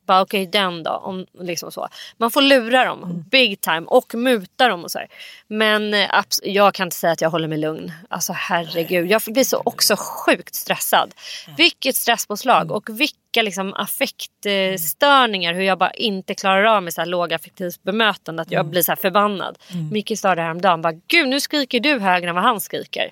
[0.08, 0.90] Bara okej den då.
[0.90, 1.88] Om, liksom så.
[2.16, 5.08] Man får lura dem big time och muta dem och så här.
[5.48, 7.92] Men eh, abs- jag kan inte säga att jag håller mig lugn.
[8.10, 9.10] Alltså herregud.
[9.10, 11.14] Jag blir så också sjukt stressad.
[11.56, 12.88] Vilket stresspåslag och
[13.28, 15.54] vilka liksom affektstörningar.
[15.54, 18.42] Hur jag bara inte klarar av med så här lågaffektivt bemötande.
[18.42, 19.58] Att jag blir så här förbannad.
[19.92, 20.82] Micke sa det häromdagen.
[20.82, 23.10] Bara, Gud nu skriker du högre än vad han skriker.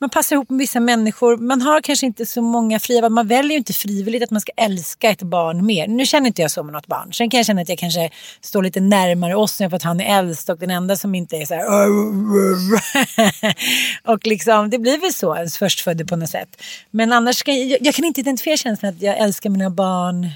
[0.00, 1.36] man passar ihop med vissa människor.
[1.36, 3.10] Man har kanske inte så många fria val.
[3.10, 5.88] Man väljer ju inte frivilligt att man ska älska ett barn mer.
[5.88, 7.12] Nu känner inte jag så med något barn.
[7.12, 10.18] Sen kan jag känna att jag kanske står lite närmare Ossian för att han är
[10.18, 11.64] äldst och den enda som inte är så här.
[14.12, 16.62] och liksom, det blir väl så ens förstfödde på något sätt.
[16.90, 20.30] Men annars kan jag, jag kan inte identifiera känslan att jag älskar mina barn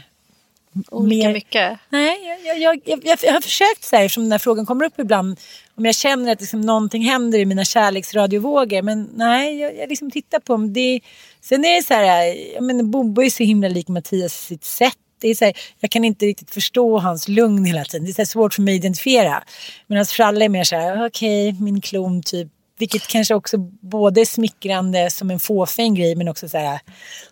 [0.91, 1.79] Olika mer- mycket.
[1.89, 4.99] Nej, jag, jag, jag, jag, har försökt så här, eftersom den här frågan kommer upp
[4.99, 5.41] ibland.
[5.75, 8.83] Om jag känner att liksom någonting händer i mina kärleksradiovågor.
[8.83, 11.01] Men nej, jag, jag liksom tittar på om det.
[11.41, 14.97] Sen är det så här, jag menar Bobo är så himla lik Mattias sitt sätt.
[15.21, 18.05] Det är så här, jag kan inte riktigt förstå hans lugn hela tiden.
[18.05, 19.43] Det är så svårt för mig att identifiera.
[19.87, 22.49] Medan Fralle är mer så här, okej, min klon typ.
[22.83, 26.81] Vilket kanske också både är smickrande som en fåfäng grej men också så här,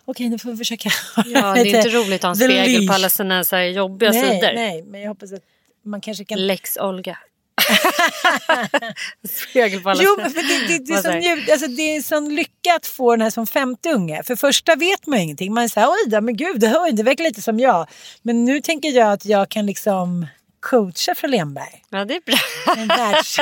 [0.05, 0.89] okej nu får vi försöka.
[1.25, 2.87] Ja, det är inte roligt att ha en spegel leash.
[2.87, 4.53] på alla sina så här jobbiga nej, sidor.
[4.53, 5.41] Nej, men jag hoppas att
[5.85, 6.47] man kanske kan...
[6.47, 7.17] Lex Olga.
[9.49, 12.75] spegel på alla Jo, men det, det, det, är sån, alltså, det är sån lycka
[12.75, 14.23] att få den här som femte unge.
[14.23, 15.53] För första vet man ingenting.
[15.53, 17.87] Man säger oj då, men gud, ju- det verkar lite som jag.
[18.21, 20.27] Men nu tänker jag att jag kan liksom
[20.61, 21.83] coacha för Lemberg.
[21.89, 22.37] Ja, det är bra.
[22.77, 23.39] En världs...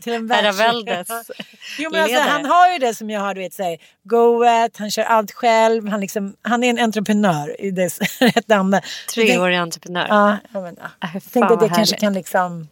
[0.02, 0.58] till en världs...
[0.58, 1.08] Herraväldes
[1.78, 4.44] Jo, men alltså, han har ju det som jag har, du vet, så här, go
[4.44, 5.88] at, han kör allt själv.
[5.88, 8.80] Han, liksom, han är en entreprenör i dess rätt anda.
[9.14, 10.06] Treårig entreprenör.
[10.08, 11.06] Ja, jag, men, ja.
[11.08, 12.68] Äh, jag tänkte att jag kanske kan liksom...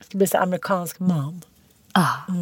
[0.00, 1.42] Ska bli så amerikansk mom.
[1.92, 2.32] Ah.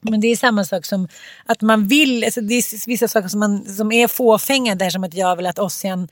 [0.00, 1.08] Men det är samma sak som
[1.46, 5.04] att man vill, alltså det är vissa saker som, man, som är fåfänga där som
[5.04, 6.08] att jag vill att Ossian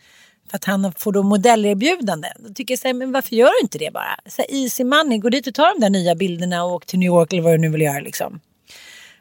[0.50, 2.32] För att han får då modellerbjudanden.
[2.38, 4.16] Då tycker jag så här, men varför gör du inte det bara?
[4.26, 6.98] Så här, easy money, gå dit och ta de där nya bilderna och åk till
[6.98, 8.40] New York eller vad du nu vill göra liksom.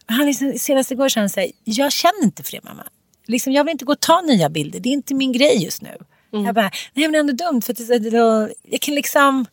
[0.06, 2.84] Han liksom, senast igår sa han så här, jag känner inte för det mamma.
[3.28, 5.82] Liksom, jag vill inte gå och ta nya bilder, det är inte min grej just
[5.82, 5.98] nu.
[6.34, 6.46] Mm.
[6.46, 9.46] Jag bara, nej men ändå dumt för att det, det, det, jag kan liksom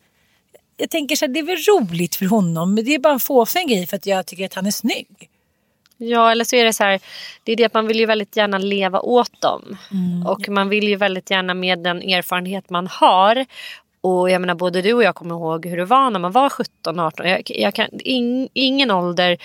[0.76, 3.20] jag tänker så här, det är väl roligt för honom men det är bara en
[3.20, 5.28] fåfäng grej för att jag tycker att han är snygg.
[6.04, 7.00] Ja, eller så är det så här,
[7.44, 9.76] det är det att man vill ju väldigt gärna leva åt dem.
[9.90, 10.26] Mm.
[10.26, 13.46] Och man vill ju väldigt gärna med den erfarenhet man har.
[14.04, 16.50] Och jag menar både du och jag kommer ihåg hur det var när man var
[16.50, 17.28] 17, 18.
[17.28, 19.38] Jag, jag kan, in, ingen ålder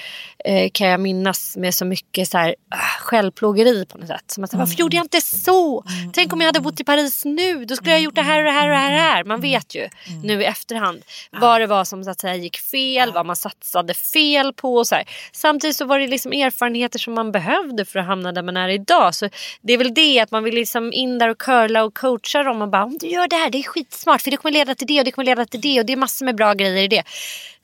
[0.46, 4.24] eh, kan jag minnas med så mycket så här, äh, självplågeri på något sätt.
[4.32, 5.84] Som att, Varför gjorde jag inte så?
[6.14, 7.66] Tänk om jag hade bott i Paris nu.
[7.66, 8.92] Då skulle jag ha gjort det här och det här och det här.
[8.92, 9.24] Och det här.
[9.24, 9.90] Man vet ju
[10.24, 13.94] nu i efterhand vad det var som så att säga, gick fel, vad man satsade
[13.94, 14.86] fel på.
[14.86, 15.06] Så här.
[15.32, 18.70] Samtidigt så var det liksom erfarenheter som man behövde för att hamna där man är
[18.70, 19.16] idag.
[19.16, 19.30] Så
[19.62, 22.62] det är väl det att man vill liksom in där och curla och coacha dem
[22.62, 24.88] och bara om du gör det här, det är skitsmart för det kommer leda till
[24.88, 26.88] det och det kommer leda till det och det är massor med bra grejer i
[26.88, 27.04] det.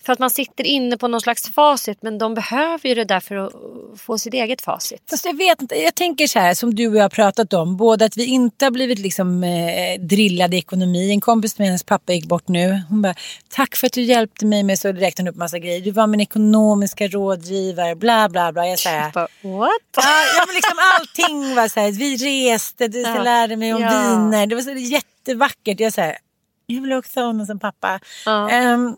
[0.05, 3.19] För att man sitter inne på någon slags facit men de behöver ju det där
[3.19, 3.53] för att
[3.97, 5.01] få sitt eget facit.
[5.09, 7.77] Fast jag vet inte, jag tänker så här som du och jag har pratat om.
[7.77, 11.11] Både att vi inte har blivit liksom eh, drillade i ekonomi.
[11.11, 12.81] En kompis med hennes pappa gick bort nu.
[12.89, 13.15] Hon bara,
[13.49, 15.81] tack för att du hjälpte mig med så räknade upp massa grejer.
[15.81, 18.67] Du var min ekonomiska rådgivare, bla bla bla.
[18.67, 19.31] Jag säger, What?
[19.43, 20.03] Ja,
[20.37, 22.15] ja men liksom allting var så här, vi
[22.51, 23.23] reste, du Ja.
[23.23, 23.89] lärde mig om Ja.
[23.89, 24.47] viner.
[24.47, 25.79] Det var så jättevackert.
[25.79, 26.17] Jag säger,
[26.73, 27.99] jag vill också ha honom som pappa.
[28.25, 28.49] Ja.
[28.49, 28.95] Ehm,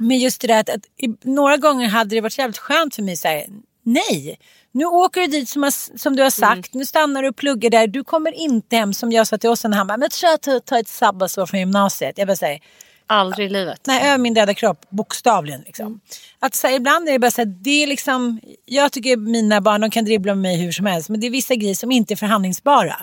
[0.00, 3.02] men just det där att, att i, några gånger hade det varit jävligt skönt för
[3.02, 3.46] mig så här,
[3.82, 4.38] nej.
[4.72, 7.70] Nu åker du dit som, har, som du har sagt, nu stannar du och pluggar
[7.70, 7.86] där.
[7.86, 10.64] Du kommer inte hem som jag sa till oss när han bara, men att jag
[10.64, 12.18] tar ett sabbatsår från gymnasiet.
[12.18, 12.60] Jag bara säger,
[13.06, 13.80] Aldrig i livet.
[13.86, 15.62] Nej, över min döda kropp, bokstavligen.
[15.66, 16.00] Liksom.
[16.38, 19.60] Att, så här, ibland är det bara så här, det är liksom, jag tycker mina
[19.60, 21.92] barn de kan dribbla med mig hur som helst men det är vissa grejer som
[21.92, 22.96] inte är förhandlingsbara.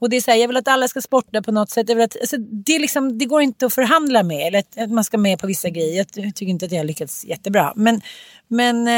[0.00, 1.88] Och det är så här, jag vill att alla ska sporta på något sätt.
[1.88, 4.78] Jag vill att, alltså, det, är liksom, det går inte att förhandla med eller att,
[4.78, 5.96] att man ska med på vissa grejer.
[5.96, 7.72] Jag ty- tycker inte att jag har lyckats jättebra.
[7.76, 8.00] Men,
[8.48, 8.92] men, eh,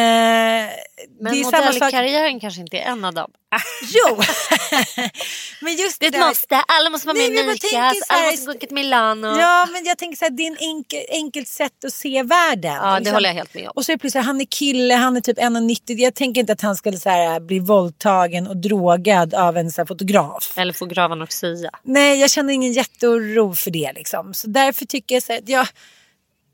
[1.20, 1.74] Men det är samma sak.
[1.74, 3.30] modellkarriären kanske inte är en av dem.
[3.94, 4.16] Jo!
[5.60, 6.56] men just Det är där- ett måste.
[6.68, 7.36] Alla måste vara med i
[7.76, 9.26] här- Alla måste gå till Milano.
[9.26, 12.72] Ja, men jag tänker så här, det är en enkel, enkelt sätt att se världen.
[12.74, 13.14] Ja, det Liksom.
[13.14, 13.72] håller jag helt med om.
[13.74, 15.80] Och så är det plötsligt, han är kille, han är typ 1,90.
[15.98, 19.80] Jag tänker inte att han skulle så här, bli våldtagen och drogad av en så
[19.80, 20.52] här, fotograf.
[20.56, 21.70] Eller få grav anorexia.
[21.82, 23.92] Nej, jag känner ingen jätteoro för det.
[23.94, 24.34] Liksom.
[24.34, 25.66] Så därför tycker jag så här, att jag,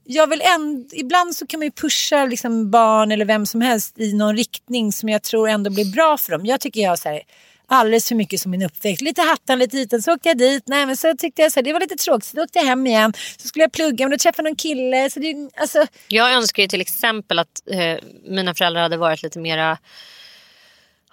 [0.04, 3.98] jag vill änd- ibland så kan man ju pusha liksom, barn eller vem som helst
[3.98, 6.46] i någon riktning som jag tror ändå blir bra för dem.
[6.46, 7.22] Jag tycker jag så här,
[7.68, 9.02] alldeles för mycket som min uppväxt.
[9.02, 10.62] Lite hattan, lite hiten, så åkte jag dit.
[10.66, 12.66] Nej, men så tyckte jag så här, det var lite tråkigt, så då åkte jag
[12.66, 13.12] hem igen.
[13.38, 15.10] Så skulle jag plugga, men då träffade jag någon kille.
[15.10, 19.38] Så det, alltså, Jag önskar ju till exempel att eh, mina föräldrar hade varit lite
[19.38, 19.78] mera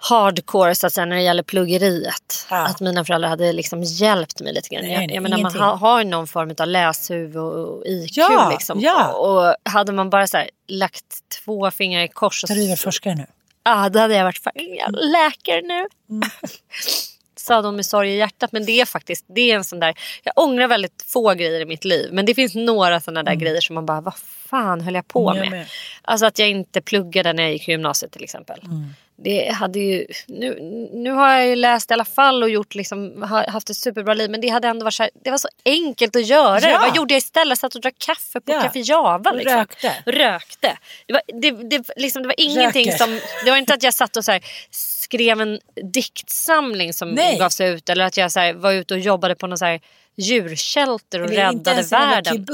[0.08, 2.46] hardcore så att säga, när det gäller pluggeriet.
[2.50, 2.66] Ja.
[2.66, 4.84] Att mina föräldrar hade liksom hjälpt mig lite grann.
[4.84, 8.16] Nej, jag, jag menar, man ha, har någon form av läshuvud och, och IQ.
[8.16, 8.80] Ja, liksom.
[8.80, 9.12] ja.
[9.12, 11.04] Och hade man bara så här, lagt
[11.44, 12.44] två fingrar i kors.
[12.44, 13.26] Och har du varit forskare nu?
[13.64, 14.40] Ja, då hade jag varit
[14.78, 15.86] jävla läkare nu.
[16.10, 16.30] Mm.
[17.36, 18.52] Sa de med sorg i hjärtat.
[18.52, 19.94] Men det är faktiskt det är en sån där.
[20.22, 22.08] Jag ångrar väldigt få grejer i mitt liv.
[22.12, 24.14] Men det finns några såna där grejer som man bara, vad
[24.48, 25.58] fan höll jag på Mm, jag med?
[25.58, 25.68] med.
[26.02, 28.60] Alltså att jag inte pluggade när jag gick i gymnasiet till exempel.
[28.64, 28.94] Mm.
[29.16, 30.58] Det hade ju, nu,
[30.92, 34.30] nu har jag ju läst i alla fall och gjort liksom, haft ett superbra liv.
[34.30, 36.70] Men det hade ändå varit så här, det var så enkelt att göra.
[36.70, 36.78] Ja.
[36.78, 37.58] Vad gjorde jag istället?
[37.58, 38.62] Satt och drack kaffe på Ja.
[38.62, 39.32] Café Java.
[39.32, 39.58] Liksom.
[39.58, 39.92] rökte.
[40.06, 40.78] Rökte.
[41.06, 42.98] Det var, det, det, liksom, det var ingenting Röker.
[42.98, 43.20] som...
[43.44, 45.60] Det var inte att jag satt och så här, skrev en
[45.92, 47.38] diktsamling som Nej.
[47.38, 47.88] gavs ut.
[47.88, 49.80] Eller att jag så här, var ute och jobbade på någon så här,
[50.16, 52.46] djurshelter och inte räddade världen.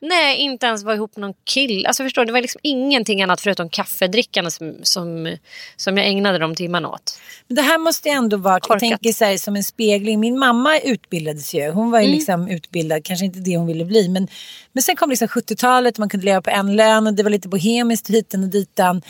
[0.00, 1.88] Nej, inte ens var ihop någon kille.
[1.88, 5.36] Alltså förstår du, det var liksom ingenting annat förutom kaffedrickande som, som,
[5.76, 7.20] som jag ägnade de timmarna åt.
[7.46, 10.20] Men det här måste ändå vara, jag tänker så här, som en spegling.
[10.20, 11.70] Min mamma utbildades ju.
[11.70, 14.08] Hon var ju liksom utbildad, kanske inte det hon ville bli.
[14.08, 14.28] Men,
[14.72, 17.48] men sen kom liksom 70-talet, man kunde leva på en lön och det var lite
[17.48, 19.02] bohemiskt hiten och ditan.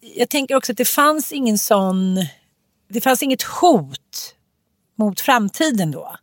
[0.00, 2.26] Jag tänker också att det fanns ingen sån,
[2.88, 4.34] det fanns inget hot
[4.98, 6.16] mot framtiden då.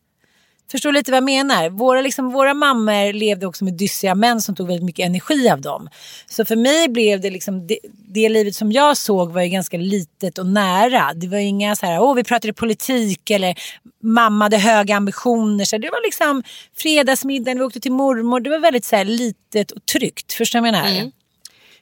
[0.71, 1.69] Förstår lite vad jag menar?
[1.69, 5.61] Våra, liksom, våra mammor levde också med dyssiga män som tog väldigt mycket energi av
[5.61, 5.89] dem.
[6.29, 9.77] Så för mig blev det liksom, det, det livet som jag såg var ju ganska
[9.77, 11.13] litet och nära.
[11.13, 13.55] Det var inga så här, åh vi pratade politik eller
[14.03, 15.65] mamma hade höga ambitioner.
[15.65, 16.43] Så det var liksom
[16.77, 18.39] fredagsmiddagen, vi åkte till mormor.
[18.39, 20.33] Det var väldigt så här litet och tryggt.
[20.33, 21.11] Förstår du vad jag menar?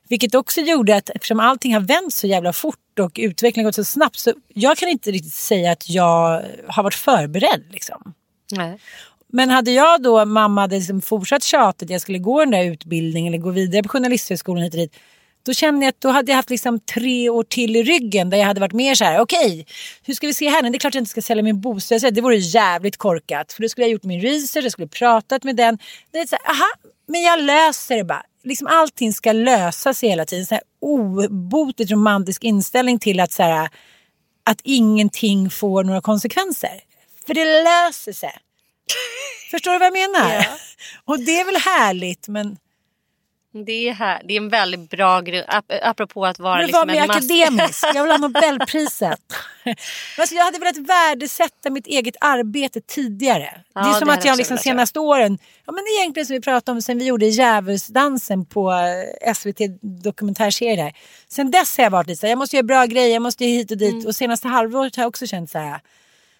[0.09, 3.83] Vilket också gjorde att eftersom allting har vänt så jävla fort och utvecklingen gått så
[3.83, 7.63] snabbt så jag kan inte riktigt säga att jag har varit förberedd.
[7.71, 8.13] Liksom.
[8.51, 8.79] Nej.
[9.27, 12.63] Men hade jag då, mamma hade liksom fortsatt tjatet, att jag skulle gå den där
[12.63, 14.95] utbildningen eller gå vidare på journalisthögskolan hit och dit.
[15.45, 18.37] Då kände jag att då hade jag haft liksom tre år till i ryggen där
[18.37, 19.65] jag hade varit mer så här, okej, okay,
[20.03, 20.69] hur ska vi se här nu?
[20.69, 22.13] Det är klart jag inte ska sälja min bostad.
[22.13, 23.53] Det vore jävligt korkat.
[23.53, 25.77] För då skulle jag gjort min research, jag skulle pratat med den.
[26.11, 26.71] Det är så här, aha,
[27.07, 28.23] men jag löser det bara.
[28.43, 30.45] Liksom allting ska lösa sig hela tiden.
[30.45, 33.69] Så här obotligt romantisk inställning till att, så här,
[34.43, 36.81] att ingenting får några konsekvenser.
[37.27, 38.37] För det löser sig.
[39.51, 40.33] Förstår du vad jag menar?
[40.33, 40.45] Ja.
[41.05, 42.57] Och det är väl härligt men...
[43.65, 45.45] Det är, här, det är en väldigt bra grund,
[45.81, 49.19] apropå att vara men liksom en akademisk, jag vill ha Nobelpriset.
[50.17, 53.61] alltså, jag hade velat värdesätta mitt eget arbete tidigare.
[53.73, 56.41] Ja, det är som det att jag liksom senaste åren, ja men egentligen som vi
[56.41, 60.93] pratade om sen vi gjorde Djävulsdansen på eh, SVT dokumentärserie där.
[61.27, 63.77] Sen dess har jag varit lite jag måste göra bra grejer, jag måste hit och
[63.77, 63.93] dit.
[63.93, 64.07] Mm.
[64.07, 65.79] Och senaste halvåret har jag också känt så här,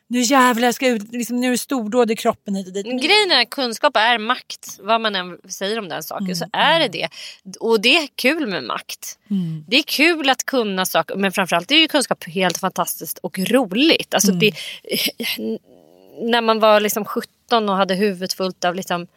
[0.08, 2.86] nu jävlar ska ut, liksom, nu är det stordåd i kroppen hit och dit.
[2.86, 6.36] Grejen är att kunskap är makt, vad man än säger om den saken mm.
[6.36, 7.10] så är det det.
[7.60, 9.20] Och det är kul med makt.
[9.30, 9.66] Mm.
[9.68, 14.14] Det är kul att kunna saker men framförallt är ju kunskap helt fantastiskt och roligt.
[14.14, 14.39] Alltså mm.
[14.39, 14.53] det,
[16.22, 19.08] när man var liksom 17 och hade huvudet fullt av liksom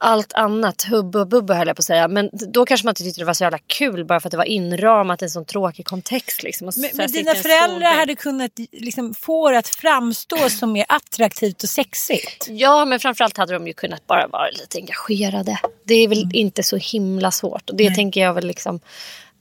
[0.00, 2.08] allt annat, hubb och bubba höll jag på att säga.
[2.08, 4.36] Men då kanske man inte tyckte det var så jävla kul bara för att det
[4.36, 6.42] var inramat i en sån tråkig kontext.
[6.42, 6.70] Liksom.
[6.76, 11.68] Men, men dina föräldrar hade kunnat liksom, få det att framstå som mer attraktivt och
[11.68, 12.46] sexigt?
[12.48, 15.58] Ja, men framförallt hade de ju kunnat bara vara lite engagerade.
[15.84, 16.30] Det är väl mm.
[16.34, 17.70] inte så himla svårt.
[17.70, 17.94] Och det Nej.
[17.94, 18.80] tänker jag väl liksom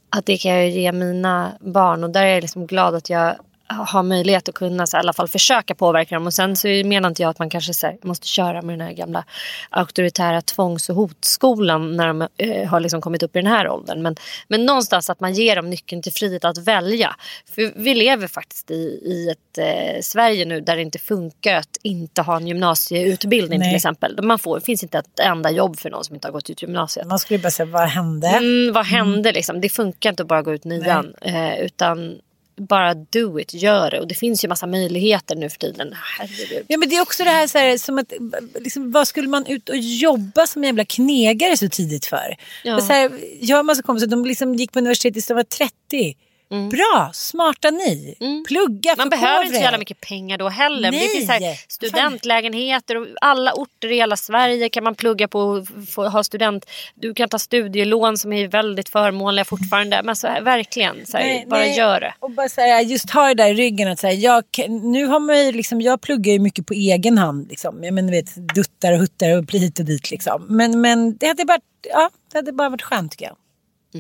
[0.10, 2.04] att det kan jag ge mina barn.
[2.04, 3.36] Och där är jag liksom glad att jag
[3.68, 6.26] ha möjlighet att kunna så, i alla fall försöka påverka dem.
[6.26, 8.94] Och sen så menar inte jag att man kanske så, måste köra med den här
[8.94, 9.26] gamla
[9.70, 14.02] auktoritära tvångs och hotskolan när de eh, har liksom kommit upp i den här åldern.
[14.02, 14.16] Men,
[14.48, 17.16] men någonstans att man ger dem nyckeln till frihet att välja.
[17.56, 21.78] För vi lever faktiskt i, i ett eh, Sverige nu där det inte funkar att
[21.82, 23.70] inte ha en gymnasieutbildning Nej.
[23.70, 24.22] till exempel.
[24.24, 26.62] Man får, det finns inte ett enda jobb för någon som inte har gått ut
[26.62, 27.08] gymnasiet.
[27.08, 28.28] Man skulle bara säga, vad hände?
[28.28, 29.34] Mm, vad hände mm.
[29.34, 29.62] liksom?
[29.62, 31.14] Det funkar inte att bara gå ut nian.
[31.22, 32.20] Eh, utan
[32.58, 34.00] bara do it, gör det.
[34.00, 35.96] Och det finns ju massa möjligheter nu för tiden.
[36.20, 36.66] Herregud.
[36.68, 38.14] Ja men det är också det här, så här, som att,
[38.56, 42.36] liksom, vad skulle man ut och jobba som jävla knegare så tidigt för?
[42.64, 42.82] Ja.
[42.82, 46.16] så här, jag har massa kompisar, de liksom gick på universitetet tills de var 30.
[46.52, 46.70] Mm.
[46.70, 48.16] Bra, smarta ni.
[48.20, 48.44] Mm.
[48.48, 50.92] Plugga, Man behöver inte så jävla mycket pengar då heller.
[50.92, 51.00] Nej.
[51.00, 55.68] Det finns här studentlägenheter och alla orter i hela Sverige kan man plugga på och
[55.90, 56.66] få, ha student.
[56.96, 60.02] Du kan ta studielån som är väldigt förmånliga fortfarande.
[60.04, 61.78] Men så här, verkligen, så här, nej, bara nej.
[61.78, 62.14] gör det.
[62.20, 65.20] Och bara så här, just ha det där i ryggen att så jag, nu har
[65.20, 67.50] man ju liksom, jag pluggar ju mycket på egen hand.
[67.50, 67.84] Liksom.
[67.84, 70.46] Jag menar, vet, duttar och huttar och hit och dit liksom.
[70.50, 73.36] Men, men det, hade bara, ja, det hade bara varit skönt tycker jag.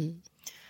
[0.01, 0.21] Mm.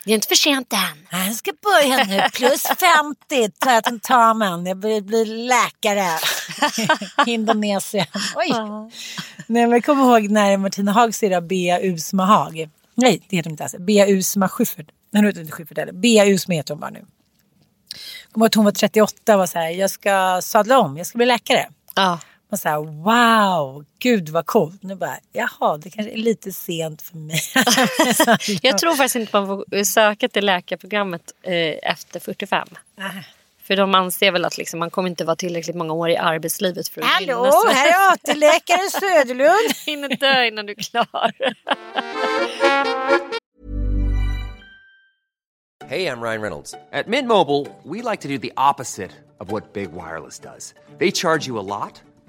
[0.06, 1.20] Det är inte för sent än.
[1.26, 2.30] Jag ska börja nu.
[2.34, 4.66] Plus 50 tar jag tentamen.
[4.66, 6.20] Jag blir, blir läkare.
[7.26, 8.06] Indonesien.
[8.36, 8.46] Oj.
[8.50, 8.90] Ja.
[9.48, 12.70] Nej, men kom ihåg när Martina Haag syrra Bea Usma Haag.
[12.96, 13.76] Nej, det heter hon inte alls.
[13.80, 14.88] Bea Usma Schyffert.
[15.12, 15.94] Nej, hon heter inte Schyffert heller.
[15.94, 17.06] Bea Usma heter hon bara nu.
[18.32, 21.08] Kom ihåg att hon var 38 och var så här, jag ska sadla om, jag
[21.08, 21.70] ska bli läkare.
[21.96, 22.20] Ja.
[22.56, 24.84] Man så här, wow, gud vad coolt.
[24.84, 27.40] Nu bara, jaha, det kanske är lite sent för mig.
[28.62, 32.68] jag tror faktiskt inte man får söka till läkarprogrammet eh, efter 45.
[32.98, 33.06] Äh.
[33.64, 36.88] För de anser väl att liksom, man kommer inte vara tillräckligt många år i arbetslivet
[36.88, 39.74] för att Hallå, här är AT-läkaren Söderlund.
[39.86, 41.32] Hinner dö innan du är klar.
[45.90, 46.72] Hej, jag Ryan Reynolds.
[46.72, 50.74] På Mint Mobile, we like to do the opposite of what Big Wireless does.
[51.00, 52.02] They charge you a lot.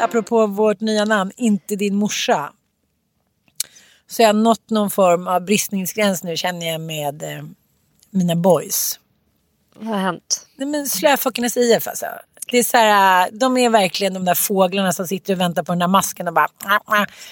[0.00, 2.52] Apropå vårt nya namn, Inte din morsa.
[4.06, 7.44] Så jag har nått någon form av bristningsgräns nu känner jag med eh,
[8.10, 9.00] mina boys.
[9.74, 10.46] Vad har hänt?
[10.56, 12.06] Nej men Slöfockernas IF alltså.
[12.50, 15.72] Det är så här, de är verkligen de där fåglarna som sitter och väntar på
[15.72, 16.48] den där masken och bara...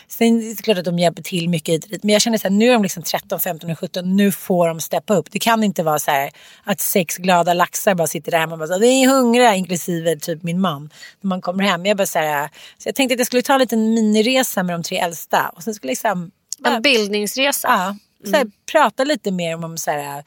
[0.09, 2.03] Sen är det klart att de hjälper till mycket hit och dit.
[2.03, 4.17] Men jag känner så här, nu är de liksom 13, 15 och 17.
[4.17, 5.31] Nu får de steppa upp.
[5.31, 6.31] Det kan inte vara så här
[6.65, 10.17] att sex glada laxar bara sitter där hemma och bara så, vi är hungriga, inklusive
[10.17, 10.91] typ min man.
[11.21, 11.87] När man kommer hem.
[11.87, 12.49] Jag bara så här,
[12.79, 15.53] så jag tänkte att jag skulle ta en liten miniresa med de tre äldsta.
[15.57, 16.31] Och sen skulle liksom...
[16.65, 17.69] En bildningsresa.
[17.69, 17.97] Ja,
[18.31, 20.25] så här, prata lite mer om, om så här,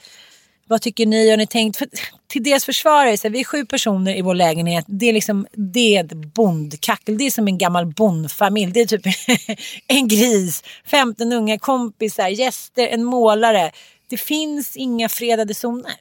[0.72, 1.30] vad tycker ni?
[1.30, 1.78] Har ni tänkt?
[1.78, 1.88] För,
[2.28, 4.86] till deras försvar är det så här, vi är sju personer i vår lägenhet.
[4.88, 7.18] Det är liksom det är ett bondkackel.
[7.18, 8.72] Det är som en gammal bondfamilj.
[8.72, 9.06] Det är typ
[9.88, 13.72] en gris, 15 unga kompisar, gäster, en målare.
[14.10, 15.94] Det finns inga fredade zoner.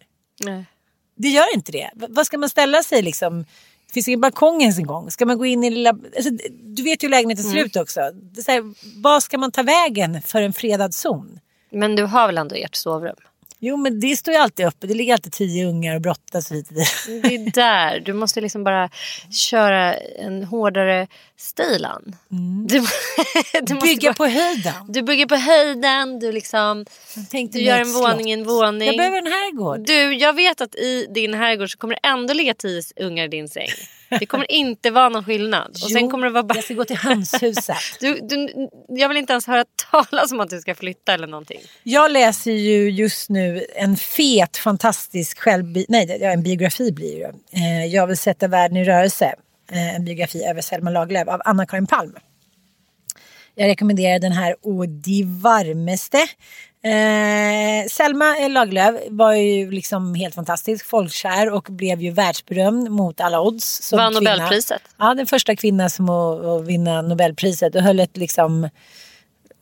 [0.44, 0.64] Nej.
[1.16, 1.90] Det gör inte det.
[1.94, 3.42] V- vad ska man ställa sig liksom?
[3.86, 5.10] Det finns ingen balkong ens en gång.
[5.10, 5.90] Ska man gå in i lilla...
[5.90, 6.30] Alltså,
[6.62, 8.00] du vet ju hur lägenheten ser ut också.
[8.14, 11.40] Det är så här, vad ska man ta vägen för en fredad zon?
[11.72, 13.16] Men du har väl ändå ert sovrum?
[13.62, 14.86] Jo men det står ju alltid uppe.
[14.86, 16.74] Det ligger alltid tio ungar och brottas lite.
[16.74, 18.00] Det är där.
[18.00, 18.90] Du måste liksom bara
[19.30, 21.06] köra en hårdare
[21.36, 22.16] stilan.
[22.68, 22.78] Du,
[23.62, 24.74] du måste Bygga bara- på höjden.
[24.88, 26.84] Du bygger på höjden, du liksom...
[27.30, 28.86] Du gör en våning i en våning.
[28.86, 29.86] Jag behöver en herrgård.
[29.86, 33.28] Du, jag vet att i din herrgård så kommer det ändå ligga tio ungar i
[33.28, 33.68] din säng.
[34.18, 35.70] Det kommer inte vara någon skillnad.
[35.70, 36.54] Och sen Jo, kommer det vara bara...
[36.54, 37.76] Jag ska gå till hönshuset.
[38.00, 41.60] Du, du, jag vill inte ens höra talas om att du ska flytta eller någonting.
[41.82, 45.86] Jag läser ju just nu en fet, fantastisk självbi...
[45.88, 47.32] Nej, en biografi blir det.
[47.58, 49.34] Eh, jag vill sätta världen i rörelse.
[49.72, 52.14] Eh, en biografi över Selma Lagerlöf av Anna-Karin Palm.
[53.54, 56.18] Jag rekommenderar den här å de varmeste.
[56.82, 63.40] Eh, Selma Lagerlöf var ju liksom helt fantastisk, folkkär och blev ju världsberömd mot alla
[63.40, 63.82] odds.
[63.82, 64.30] Som Vann kvinna.
[64.30, 64.82] Nobelpriset.
[64.98, 68.68] Ja, den första kvinnan som att, att vinna Nobelpriset och höll ett liksom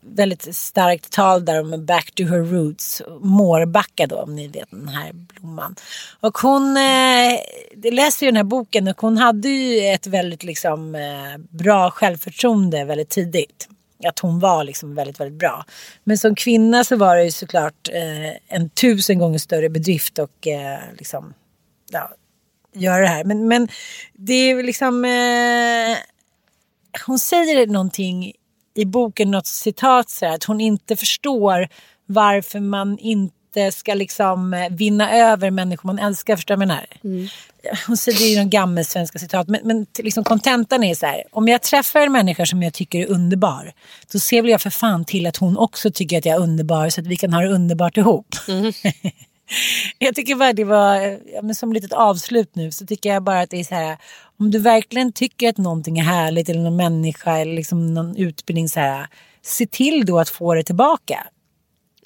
[0.01, 3.03] väldigt starkt tal där om back to her roots.
[3.21, 5.75] Mårbacka då om ni vet den här blomman.
[6.21, 10.95] Och hon eh, läste ju den här boken och hon hade ju ett väldigt liksom
[10.95, 13.69] eh, bra självförtroende väldigt tidigt.
[14.05, 15.65] Att hon var liksom väldigt, väldigt bra.
[16.05, 20.47] Men som kvinna så var det ju såklart eh, en tusen gånger större bedrift och
[20.47, 21.35] eh, liksom
[21.91, 22.11] ja,
[22.75, 23.25] göra det här.
[23.25, 23.69] Men, men
[24.13, 25.99] det är liksom eh,
[27.07, 28.33] hon säger någonting
[28.75, 31.69] i boken, något citat så här, att hon inte förstår
[32.07, 33.38] varför man inte
[33.73, 36.37] ska liksom eh, vinna över människor man älskar.
[36.37, 36.87] Förstår du vad jag menar?
[37.87, 39.49] Hon säger det är ju någon gammal svenska citat.
[39.49, 41.25] Men, men liksom kontentan är så här.
[41.33, 43.73] Om jag träffar en människa som jag tycker är underbar.
[44.13, 46.89] Då ser väl jag för fan till att hon också tycker att jag är underbar.
[46.89, 48.27] Så att vi kan ha det underbart ihop.
[49.99, 50.97] Jag tycker bara det var,
[51.35, 53.99] ja, men som litet avslut nu, så tycker jag bara att det är så här.
[54.39, 58.69] Om du verkligen tycker att någonting är härligt eller någon människa eller liksom någon utbildning
[58.69, 59.07] så här.
[59.43, 61.27] Se till då att få det tillbaka.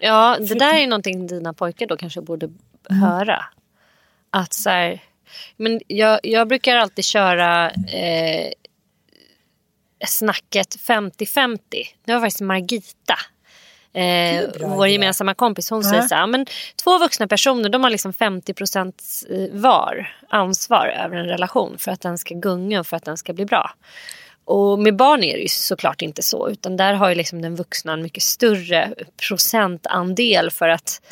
[0.05, 2.49] Ja, det där är någonting dina pojkar då kanske borde
[2.89, 3.45] höra.
[4.31, 5.01] Att så här,
[5.57, 8.53] men jag, jag brukar alltid köra eh,
[10.07, 11.59] snacket 50-50.
[12.05, 13.15] Det var faktiskt Margita.
[13.95, 15.91] Eh, vår gemensamma kompis hon Ja.
[15.91, 16.47] säger så här, men
[16.85, 18.93] två vuxna personer de har liksom 50%
[19.53, 23.33] var ansvar över en relation för att den ska gunga och för att den ska
[23.33, 23.71] bli bra.
[24.53, 27.57] Och med barn är det ju såklart inte så utan där har ju liksom den
[27.57, 28.95] vuxna en mycket större
[29.29, 31.03] procentandel för att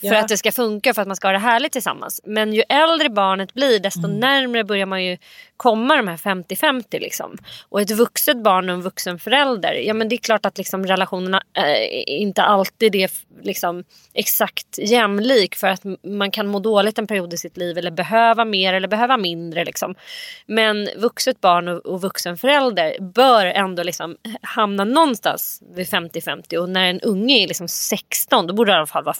[0.00, 0.18] för Ja.
[0.18, 2.20] att det ska funka, för att man ska ha det härligt tillsammans.
[2.24, 4.20] Men ju äldre barnet blir desto Mm.
[4.20, 5.16] närmare börjar man ju
[5.56, 7.38] komma de här 50-50 liksom.
[7.68, 9.72] Och ett vuxet barn och en vuxen förälder.
[9.72, 13.10] Ja men det är klart att liksom relationerna eh, inte alltid är
[13.42, 13.84] liksom
[14.14, 15.56] exakt jämlik.
[15.56, 17.78] För att man kan må dåligt en period i sitt liv.
[17.78, 19.94] Eller behöva mer eller behöva mindre liksom.
[20.46, 26.56] Men vuxet barn och, och vuxen förälder bör ändå liksom hamna någonstans vid 50-50.
[26.56, 29.14] Och när en unge är liksom 16 då borde det i alla fall vara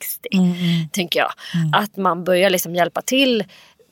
[0.00, 0.88] 50-60.
[0.92, 1.32] Tänker jag.
[1.72, 3.44] Att man börjar liksom hjälpa till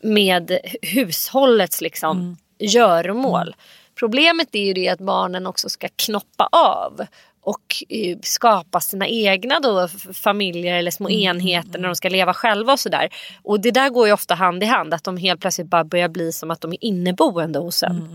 [0.03, 3.57] med hushållets liksom göromål.
[3.95, 7.07] Problemet är ju det att barnen också ska knoppa av
[7.41, 12.73] och eh, skapa sina egna då, familjer eller små enheter när de ska leva själva
[12.73, 13.09] och sådär.
[13.43, 16.09] Och det där går ju ofta hand i hand att de helt plötsligt bara börjar
[16.09, 18.09] bli som att de är inneboende hos en.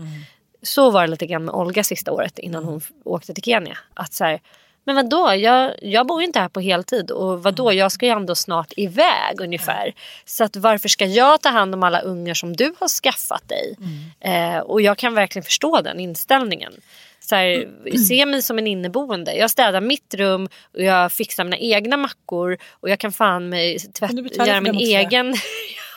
[0.62, 3.78] Så var det lite grann med Olga sista året innan hon åkte till Kenya.
[3.94, 4.40] Att så här,
[4.84, 8.12] men vadå, jag, jag bor ju inte här på heltid och vadå, jag ska ju
[8.12, 9.94] ändå snart iväg ungefär.
[10.24, 13.76] Så att varför ska jag ta hand om alla ungar som du har skaffat dig?
[14.20, 16.72] Eh, och jag kan verkligen förstå den inställningen.
[17.20, 17.68] Så här,
[18.08, 19.34] Se mig som en inneboende.
[19.34, 23.78] Jag städar mitt rum och jag fixar mina egna mackor och jag kan fan mig
[23.78, 25.34] tvätt, göra min egen...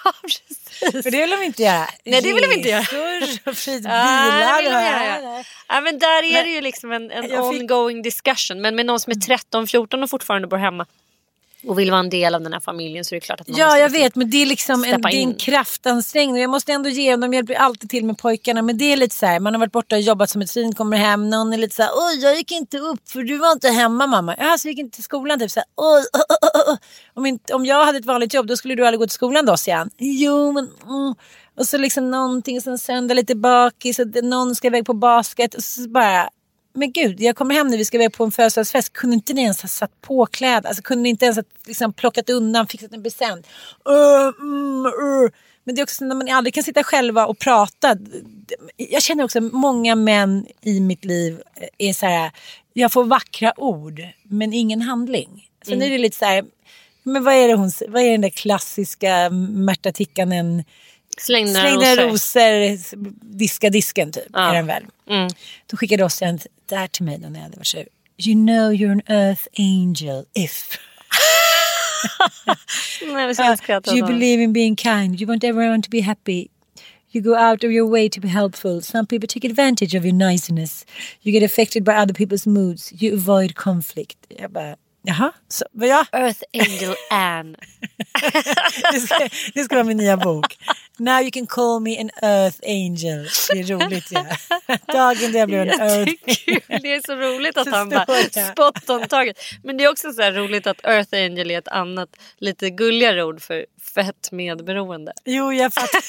[0.08, 1.04] ja, precis.
[1.04, 1.88] För det vill de inte göra.
[2.06, 2.82] Nej, det vill de inte göra.
[2.82, 3.56] Resor och
[3.92, 4.82] Ja, bilar.
[4.82, 5.44] göra.
[5.68, 8.62] Ja, men där är Men- det ju liksom en, en Jag fick- ongoing discussion.
[8.62, 10.86] Men med någon som är 13-14 och fortfarande bor hemma
[11.68, 13.60] och vill vara en del av den här familjen så är det klart att man
[13.60, 15.36] Ja, jag liksom- vet, men det är liksom en, det är en in.
[15.36, 16.42] kraftansträngning.
[16.42, 18.62] Jag måste ändå ge dem, de hjälper alltid till med pojkarna.
[18.62, 20.76] Men det är lite så här, man har varit borta och jobbat som ett svin,
[20.76, 23.52] kommer hem, någon är lite så här, oj jag gick inte upp för du var
[23.52, 24.36] inte hemma mamma.
[24.38, 26.78] Ja, så jag gick inte till skolan typ så här, oj, oj, oj, oj.
[27.14, 29.46] Om, inte, om jag hade ett vanligt jobb då skulle du aldrig gå till skolan
[29.46, 29.90] då, säger han.
[29.98, 31.16] Jo, men mm.
[31.60, 35.54] Och så liksom någonting, och sen söndag lite bakis och någon ska iväg på basket.
[35.56, 36.30] Och så bara,
[36.78, 38.94] men gud, jag kommer hem när vi ska iväg på en födelsedagsfest.
[38.94, 40.70] Kunde inte ni ens ha satt på kläder?
[40.70, 43.48] Alltså kunde ni inte ens ha liksom, plockat undan, fixat en present?
[43.90, 45.30] Uh, mm, uh.
[45.64, 47.98] Men det är också när man aldrig kan sitta själva och prata.
[48.78, 51.42] Jag känner också att många män i mitt liv
[51.78, 52.32] är så här,
[52.74, 55.50] jag får vackra ord men ingen handling.
[55.66, 56.46] Sen är det lite så här,
[57.04, 60.64] men vad är det hon, vad är den där klassiska Märta Tikkanen
[61.18, 62.08] Släng några rosor.
[62.08, 62.98] rosor,
[63.38, 64.24] diska disken typ.
[64.34, 64.50] Ja.
[64.50, 64.84] Är den väl.
[65.10, 65.28] Mm.
[65.68, 67.84] Då skickade Ossian det här till mig då när jag hade varit så
[68.20, 70.80] You know you're an earth angel if
[73.02, 75.22] Nej, skratta you believe in being kind.
[75.22, 76.50] You want everyone to be happy.
[77.12, 78.82] You go out of your way to be helpful.
[78.82, 80.86] Some people take advantage of your niceness.
[81.22, 82.94] You get affected by other people's moods.
[83.02, 84.18] You avoid conflict.
[84.30, 84.76] Jag bara,
[85.08, 86.06] jaha, så, jag?
[86.12, 87.56] Earth Angel Anne.
[88.94, 90.58] Det ska, det ska vara min nya bok.
[91.00, 93.28] Now you can call me an earth angel.
[93.52, 94.26] Det är roligt ja.
[94.94, 96.80] Dagen då jag blev en earth Jättekul.
[96.82, 98.06] Det är så roligt att han bara
[98.52, 99.40] spot on target.
[99.64, 103.42] Men det är också så roligt att Earth Angel är ett annat lite gulligare ord
[103.42, 105.14] för fett medberoende.
[105.26, 106.02] Jo, jag fattar.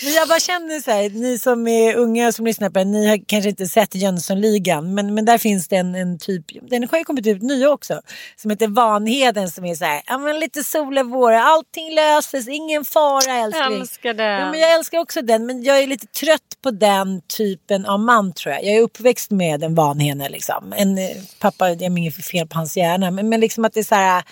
[0.04, 3.08] men jag bara känner så här, ni som är unga som lyssnar på det, ni
[3.08, 6.98] har kanske inte sett Jönssonligan, men, men där finns det en, en typ, den har
[6.98, 8.00] ju kommit ut nya också,
[8.36, 12.48] som heter Vanheden som är så här, ja men lite sol och vår, allting löses,
[12.48, 13.62] ingen fara älskling.
[13.62, 14.22] Jag älskar det.
[14.22, 18.00] Ja, men jag älskar också den, men jag är lite trött på den typen av
[18.00, 18.64] man tror jag.
[18.64, 20.72] Jag är uppväxt med en vanhene liksom.
[20.76, 21.10] En eh,
[21.40, 23.94] pappa, det är inget fel på hans hjärna, men, men liksom att det är så
[23.94, 24.24] här,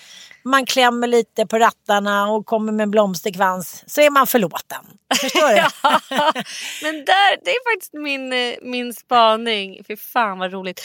[0.47, 4.85] man klämmer lite på rattarna och kommer med en blomsterkrans så är man förlåten.
[5.21, 5.57] Förstår du?
[6.11, 6.33] Ja,
[6.83, 9.85] men där, det är faktiskt min, eh, min spaning.
[9.89, 10.81] Fy fan vad roligt.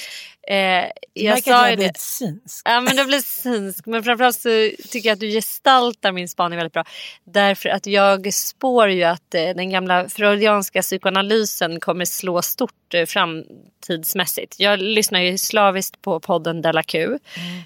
[0.47, 1.97] Eh, Jag sa jag ju det.
[1.97, 2.61] synsk.
[2.65, 3.85] Ja men det blir synsk.
[3.85, 4.49] Men framförallt så
[4.89, 6.83] tycker jag att du gestaltar min spaning väldigt bra.
[7.23, 13.05] Därför att jag spår ju att eh, den gamla freudianska psykoanalysen kommer slå stort eh,
[13.05, 14.59] framtidsmässigt.
[14.59, 17.17] Jag lyssnar ju slaviskt på podden Della Q.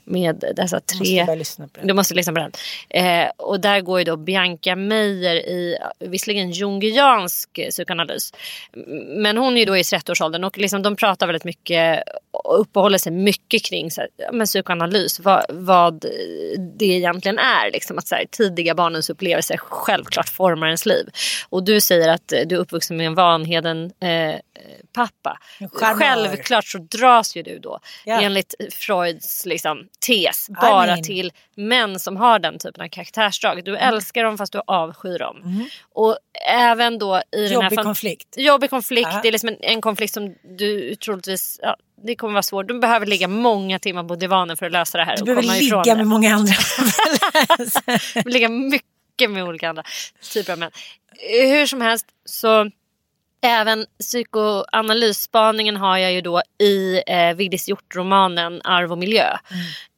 [0.03, 1.95] Med dessa måste tre börja lyssna på du den.
[1.95, 2.51] måste lyssna på den.
[2.89, 8.34] Eh, och där går ju då Bianca Meijer i visserligen jungiansk psykoanalys.
[9.07, 12.03] Men hon är ju då i 30-årsåldern och liksom de pratar väldigt mycket
[12.66, 15.20] uppehåller sig mycket kring så här, men psykoanalys.
[15.20, 16.05] Vad, vad
[16.78, 17.72] det egentligen är.
[17.72, 21.09] Liksom, att så här, tidiga barnens upplevelser självklart formar ens liv.
[21.49, 24.36] Och du säger att du är uppvuxen med en Vanheden eh,
[24.93, 25.38] pappa.
[25.60, 25.99] En charmör.
[25.99, 28.22] Självklart så dras ju du då Ja.
[28.22, 31.03] enligt Freuds liksom, tes bara mean.
[31.03, 33.64] till män som har den typen av karaktärsdrag.
[33.66, 33.93] Du Mm.
[33.93, 35.68] älskar dem fast du avskyr dem.
[35.93, 36.18] Och
[36.49, 38.28] även då i den här Jobbig konflikt.
[38.38, 39.10] Jobbig konflikt.
[39.14, 39.20] Ja.
[39.24, 41.60] Det är liksom en, en konflikt som du troligtvis...
[41.64, 41.76] Ja,
[42.06, 42.68] det kommer vara svårt.
[42.68, 45.16] Du behöver ligga många timmar på divanen för att lösa det här.
[45.16, 45.95] Du och behöver komma ligga det.
[45.95, 46.53] med många andra.
[48.26, 49.84] ligga mycket med olika andra
[50.34, 50.72] typer av män.
[51.30, 52.72] Hur som helst så
[53.46, 59.38] även psykoanalysspaningen har jag ju då i eh, Vigdis Hjorth-romanen Arv och miljö.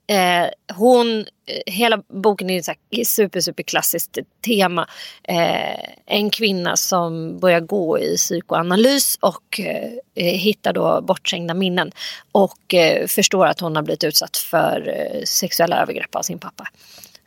[0.09, 4.87] Eh, hon, eh, hela boken är ett super, super klassiskt tema.
[5.23, 11.91] Eh, en kvinna som börjar gå i psykoanalys och eh, eh hittar då bortträngda minnen.
[12.31, 14.93] Och eh, förstår att hon har blivit utsatt för
[15.25, 16.67] sexuella övergrepp av sin pappa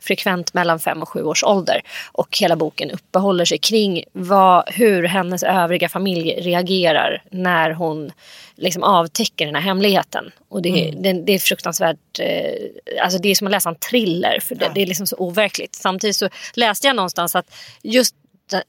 [0.00, 1.82] frekvent mellan fem och sju års ålder.
[2.12, 8.12] Och hela boken uppehåller sig kring vad, hur hennes övriga familj reagerar när hon
[8.56, 10.30] liksom avtäcker den här hemligheten.
[10.48, 11.02] Och det, mm.
[11.02, 14.64] det, det är fruktansvärt, eh, alltså det är som att läsa en thriller för det,
[14.64, 14.70] ja.
[14.74, 15.74] det är liksom så overkligt.
[15.74, 18.14] Samtidigt så läste jag någonstans att just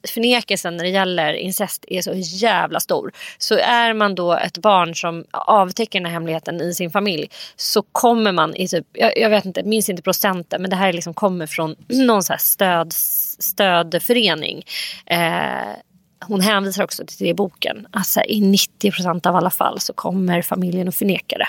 [0.08, 3.12] förnekelsen när det gäller incest är så jävla stor.
[3.38, 7.82] Så är man då ett barn som avtäcker den här hemligheten i sin familj så
[7.82, 11.14] kommer man i typ, jag, jag vet inte, minns inte procenten men det här liksom
[11.14, 14.64] kommer från någon så stöd, stödförening.
[15.06, 15.76] Eh,
[16.24, 17.86] hon hänvisar också till det i boken.
[17.90, 21.48] Alltså, I 90 procent av alla fall så kommer familjen att förneka det.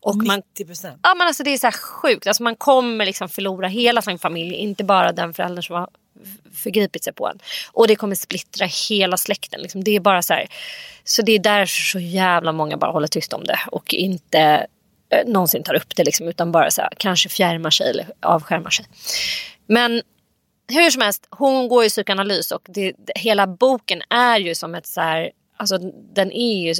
[0.00, 1.00] Och 90 procent?
[1.02, 2.26] Ja men alltså det är så här sjukt.
[2.26, 4.54] Alltså, man kommer liksom förlora hela sin familj.
[4.54, 5.88] Inte bara den föräldern som har
[6.54, 7.38] förgripit sig på en.
[7.72, 9.60] Och det kommer splittra hela släkten.
[9.60, 9.84] Liksom.
[9.84, 10.46] Det är bara så här.
[11.04, 13.58] Så det är därför så jävla många bara håller tyst om det.
[13.66, 14.66] Och inte
[15.10, 16.04] eh, någonsin tar upp det.
[16.04, 18.86] Liksom, utan bara så här, kanske fjärmar sig eller avskärmar sig.
[19.66, 20.02] Men
[20.68, 24.86] hur som helst, hon går i psykoanalys och det, hela boken är ju som ett
[24.86, 25.78] så här, Alltså
[26.14, 26.74] den är ju,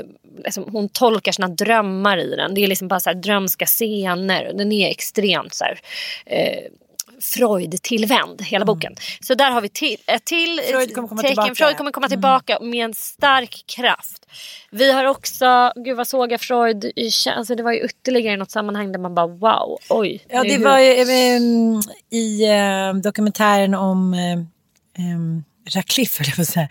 [0.45, 2.55] liksom, hon tolkar sina drömmar i den.
[2.55, 4.53] Det är liksom bara så här drömska scener.
[4.55, 5.81] Den är extremt så här,
[6.27, 6.63] eh,
[7.23, 8.75] Freud-tillvänd, hela mm.
[8.75, 8.97] boken.
[9.21, 11.35] Så där har vi till, ett till Freud kommer komma tecken.
[11.35, 11.55] Tillbaka.
[11.55, 12.11] Freud kommer komma mm.
[12.11, 12.71] tillbaka mm.
[12.71, 14.27] med en stark kraft.
[14.71, 16.93] Vi har också, gud vad såg jag Freud,
[17.37, 20.25] alltså det var ju ytterligare något sammanhang där man bara wow, oj.
[20.29, 21.03] Ja det var ju
[21.37, 24.15] um, i uh, dokumentären om
[24.99, 25.45] um,
[25.75, 26.69] Radcliffe, eller vad säga,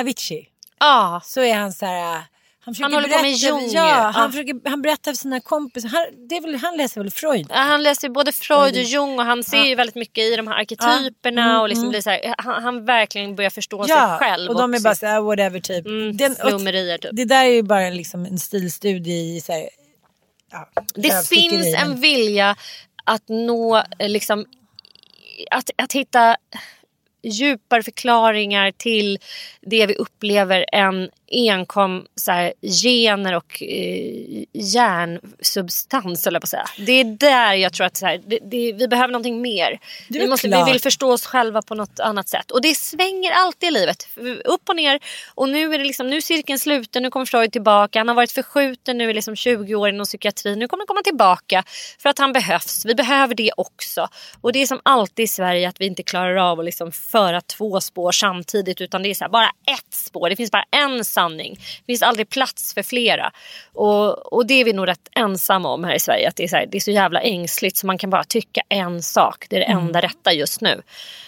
[0.00, 0.48] Avicii.
[0.80, 1.16] Ja.
[1.16, 1.20] Ah.
[1.24, 2.22] Så är han så här
[2.64, 3.68] han, han håller på med Jung.
[3.70, 4.30] Ja, han, ja.
[4.30, 5.88] Försöker, han berättar för sina kompisar.
[5.88, 7.46] Han, det är väl, han läser väl Freud?
[7.48, 10.46] Ja, han läser både Freud och Jung och han ser ju väldigt mycket i de
[10.46, 11.40] här arketyperna.
[11.40, 11.50] Ja.
[11.50, 11.90] Mm, och liksom mm.
[11.90, 14.50] blir så här, han, han, verkligen börjar förstå sig själv.
[14.50, 15.86] och de är bara så här, whatever typ.
[15.86, 17.10] Mm, Den, typ.
[17.12, 19.68] Det där är ju bara liksom en stilstudie i så här,
[20.94, 22.56] Det finns en vilja
[23.04, 24.46] att nå, liksom,
[25.50, 26.36] att, att hitta
[27.22, 29.18] djupare förklaringar till
[29.60, 32.52] det vi upplever än enkom så här,
[32.82, 36.66] gener och eh, järnsubstans, eller på att säga.
[36.78, 39.78] Det är där jag tror att så här, det, det, vi behöver någonting mer.
[40.08, 42.50] Vi, måste, vi vill förstå oss själva på något annat sätt.
[42.50, 44.08] Och det svänger alltid i livet.
[44.44, 45.00] Upp och ner.
[45.34, 48.00] Och nu är det liksom, nu är cirkeln sluten, nu kommer Freud tillbaka.
[48.00, 50.58] Han har varit förskjuten nu i liksom 20 år inom psykiatrin.
[50.58, 51.64] Nu kommer han komma tillbaka
[51.98, 52.84] för att han behövs.
[52.84, 54.08] Vi behöver det också.
[54.40, 57.40] Och det är som alltid i Sverige att vi inte klarar av att liksom föra
[57.40, 58.80] två spår samtidigt.
[58.80, 60.28] Utan det är så här, bara ett spår.
[60.28, 61.21] Det finns bara en sanning.
[61.28, 63.32] Det finns aldrig plats för flera.
[63.72, 66.28] Och, och det är vi nog rätt ensamma om här i Sverige.
[66.28, 68.62] Att det är, så här, det är så jävla ängsligt så man kan bara tycka
[68.68, 69.46] en sak.
[69.48, 69.86] Det är det mm.
[69.86, 70.82] enda rätta just nu.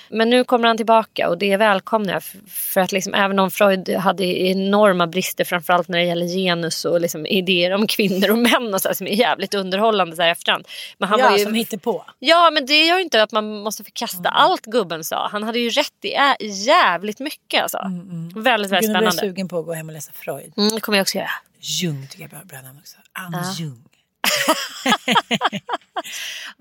[0.08, 2.22] Men nu kommer han tillbaka och det välkomnar jag.
[2.48, 7.00] För att liksom, även om Freud hade enorma brister framförallt när det gäller genus och
[7.00, 10.30] liksom idéer om kvinnor och män och så här, som är jävligt underhållande så här
[10.30, 10.68] efterhand.
[10.98, 12.04] Men han ja, var ju, som hittar på.
[12.18, 14.32] Ja men det gör ju inte att man måste förkasta mm.
[14.32, 15.28] allt gubben sa.
[15.28, 17.78] Han hade ju rätt i jävligt mycket alltså.
[17.78, 18.42] Mm, mm.
[18.42, 19.06] Väldigt, väldigt spännande.
[19.06, 20.52] Jag sugen på att gå hem och läsa Freud.
[20.56, 21.30] Mm, det kommer jag också göra.
[21.58, 22.96] Jung tycker jag är bra namn också.
[23.12, 23.54] Ann ja.
[23.58, 23.84] Jung.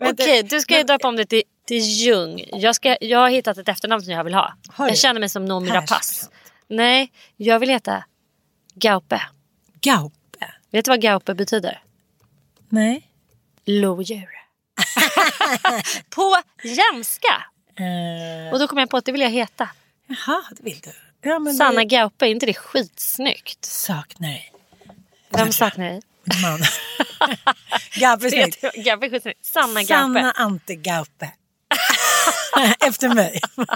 [0.01, 2.43] Okej, okay, du ska ju döpa om det till, till Jung.
[2.51, 4.53] Jag, ska, jag har hittat ett efternamn som jag vill ha.
[4.77, 6.27] Jag känner mig som Noomi Rapace.
[6.67, 8.03] Nej, jag vill heta
[8.73, 9.21] Gaupe.
[9.81, 10.53] Gaupe?
[10.71, 11.83] Vet du vad Gaupe betyder?
[12.69, 13.09] Nej.
[13.65, 14.29] Lodjur.
[16.09, 17.43] på jämska.
[17.79, 18.53] Uh...
[18.53, 19.69] Och då kom jag på att det vill jag heta.
[20.07, 20.91] Jaha, det vill du.
[21.23, 21.85] Ja, Sanna det...
[21.85, 23.65] Gaupe, är inte det skitsnyggt?
[23.65, 24.51] Saknar dig.
[25.29, 26.01] Vem saknar dig?
[26.41, 26.59] Man.
[27.95, 28.61] Gaupe är snyggt.
[28.75, 29.45] Gaupe är skitsnyggt.
[29.45, 29.87] Sanna Gaupe.
[29.87, 31.31] Sanna Ante Gaupe.
[32.87, 33.39] Efter mig.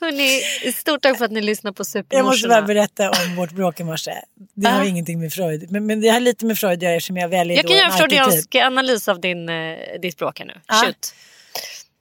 [0.00, 2.18] Hörrni, stort tack för att ni lyssnar på Supermorsorna.
[2.18, 4.12] Jag måste bara berätta om vårt bråk i morse.
[4.54, 4.88] Det har uh.
[4.88, 7.56] ingenting med Freud men, men det har lite med Freud att göra eftersom jag väljer
[7.56, 10.52] Jag kan göra en freudiansk analys av din, uh, ditt språk här nu.
[10.52, 10.84] Uh.
[10.84, 11.14] Shoot.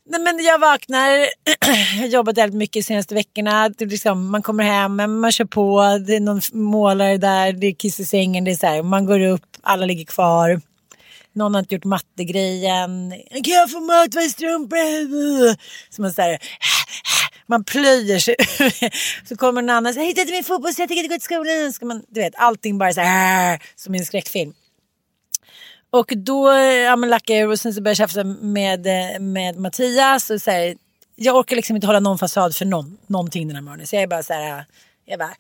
[0.07, 1.09] Nej, men jag vaknar,
[1.95, 3.69] jag har jobbat väldigt mycket de senaste veckorna.
[3.69, 7.73] Det liksom, man kommer hem, man kör på, det är någon målare där, det är
[7.73, 10.61] kiss i sängen, det är så här, man går upp, alla ligger kvar.
[11.33, 13.13] Någon har inte gjort mattegrejen.
[13.31, 15.55] Kan jag få mat strumpor?
[15.95, 16.37] Så man, så här,
[17.47, 18.35] man plöjer sig.
[19.29, 21.73] så kommer någon annan och säger, hittade min fotbollssätt, jag tänker inte gå till skolan.
[21.73, 24.53] Så man, du vet, allting bara så här, som i en skräckfilm.
[25.99, 26.51] Och då
[26.85, 28.87] ja, men lackade jag och sen så började jag tjafsa med,
[29.21, 30.29] med Mattias.
[30.29, 30.75] Och så här,
[31.15, 33.87] jag orkar liksom inte hålla någon fasad för någon, någonting den här morgonen.
[33.87, 34.65] Så jag är bara så här,
[35.05, 35.35] jag bara,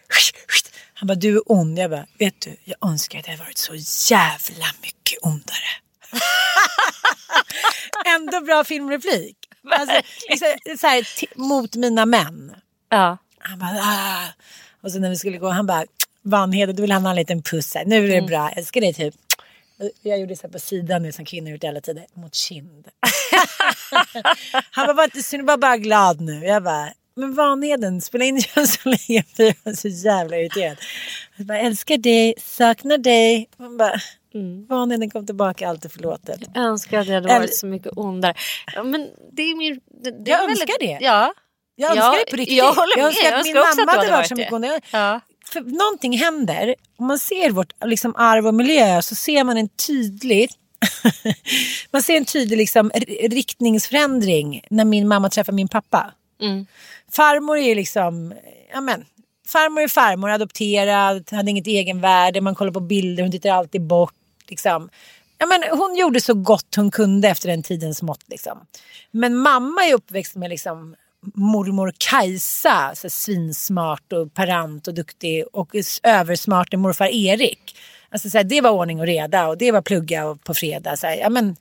[0.93, 1.79] han bara du är ond.
[1.79, 3.73] Jag bara, vet du, jag önskar att jag varit så
[4.13, 5.69] jävla mycket ondare.
[8.15, 9.37] Ändå bra filmreplik.
[9.71, 10.47] Alltså, liksom,
[10.79, 12.55] så här, mot mina män.
[12.89, 13.17] Ja.
[13.39, 14.27] Han bara, ah.
[14.81, 15.85] Och så när vi skulle gå, han bara,
[16.21, 17.85] Vanheder, då vill han ha en liten puss här.
[17.85, 18.21] Nu är Mm.
[18.21, 19.15] det bra, jag älskar dig typ.
[20.01, 22.87] Jag gjorde så här på sidan som kvinnor gjort i alla tider, mot kind.
[24.71, 26.45] han var bara, så du var bara glad nu.
[26.45, 29.23] Jag bara, men Vanheden, spela in Jönssonligan.
[29.37, 30.77] Jag var så jävla irriterad.
[31.35, 33.49] Jag bara, älskar dig, saknar dig.
[33.57, 33.99] Man bara,
[34.33, 34.65] Mm.
[34.65, 36.39] Vanheden kom tillbaka, allt är förlåtet.
[36.53, 38.33] Jag önskar att jag hade varit så mycket ondare.
[38.75, 39.79] Ja, men det är min...
[40.03, 40.97] Det, det Jag är väldigt- önskar det.
[41.05, 41.33] Ja.
[41.75, 42.57] Jag önskar Ja, det på riktigt.
[42.57, 43.05] jag håller med.
[43.05, 44.51] önskar Jag att min önskar också mamma att du hade hade varit så varit mycket
[44.51, 44.55] det.
[44.55, 44.81] ondare.
[44.91, 45.19] Ja.
[45.51, 49.69] För någonting händer, om man ser vårt liksom, arv och miljö så ser man en
[49.69, 50.49] tydlig
[51.91, 52.91] man ser en tydlig liksom,
[53.29, 56.13] riktningsförändring när min mamma träffar min pappa.
[56.41, 56.65] Mm.
[57.11, 58.33] Farmor är liksom,
[58.73, 59.05] ja men,
[59.47, 64.13] farmor är farmor, adopterad, hade inget egenvärde, man kollar på bilder, hon tittar alltid bort.
[64.47, 64.89] Liksom.
[65.37, 68.23] Ja, men hon gjorde så gott hon kunde efter den tidens mått.
[68.27, 68.65] Liksom.
[69.11, 70.95] Men mamma är uppväxt med liksom,
[71.33, 77.77] mormor Kajsa, så svinsmart och parant och duktig och översmart är morfar Erik.
[78.09, 80.97] Alltså, så här, det var ordning och reda och det var plugga och på fredag.
[80.97, 81.55] Så här, ja, men,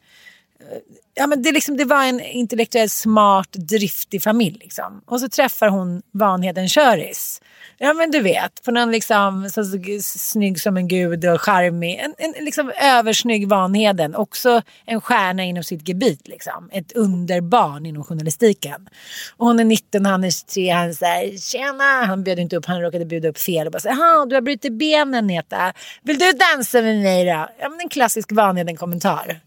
[1.14, 4.58] ja, men det, liksom, det var en intellektuellt smart, driftig familj.
[4.60, 5.02] Liksom.
[5.06, 7.40] Och så träffar hon Vanheden Köris.
[7.78, 9.78] Ja men du vet, på någon liksom så, så,
[10.18, 11.98] snygg som en gud och charmig.
[11.98, 14.14] En, en liksom översnygg Vanheden.
[14.14, 16.28] Också en stjärna inom sitt gebit.
[16.28, 16.68] Liksom.
[16.72, 18.88] Ett underbarn inom journalistiken.
[19.36, 20.70] Och hon är 19, han är 23.
[20.70, 22.06] Han säger tjena.
[22.06, 23.66] Han bjöd inte upp, han råkade bjuda upp fel.
[23.66, 25.72] Och bara säger, jaha du har brutit benen Neta.
[26.02, 27.48] Vill du dansa med mig då?
[27.58, 29.40] Ja men en klassisk Vanheden-kommentar.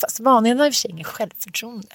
[0.00, 1.86] Fast Vanheden har i och för sig ingen självförtroende.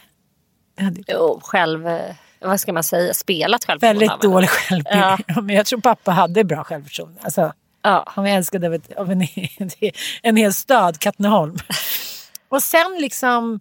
[1.07, 1.87] Jo, själv...
[1.87, 3.13] eh, Vad ska man säga?
[3.13, 3.99] Spelat självförtroende.
[4.07, 4.95] väldigt dålig självbild.
[4.97, 5.17] Ja.
[5.41, 7.21] Men jag tror pappa hade bra självförtroende.
[7.23, 8.03] Alltså, Ja.
[8.07, 9.27] han var älskad av, ett, av en,
[10.21, 11.57] en hel stad, Katrineholm.
[12.49, 13.59] Och sen liksom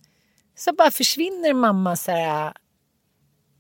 [0.57, 2.53] så bara försvinner mamma så här,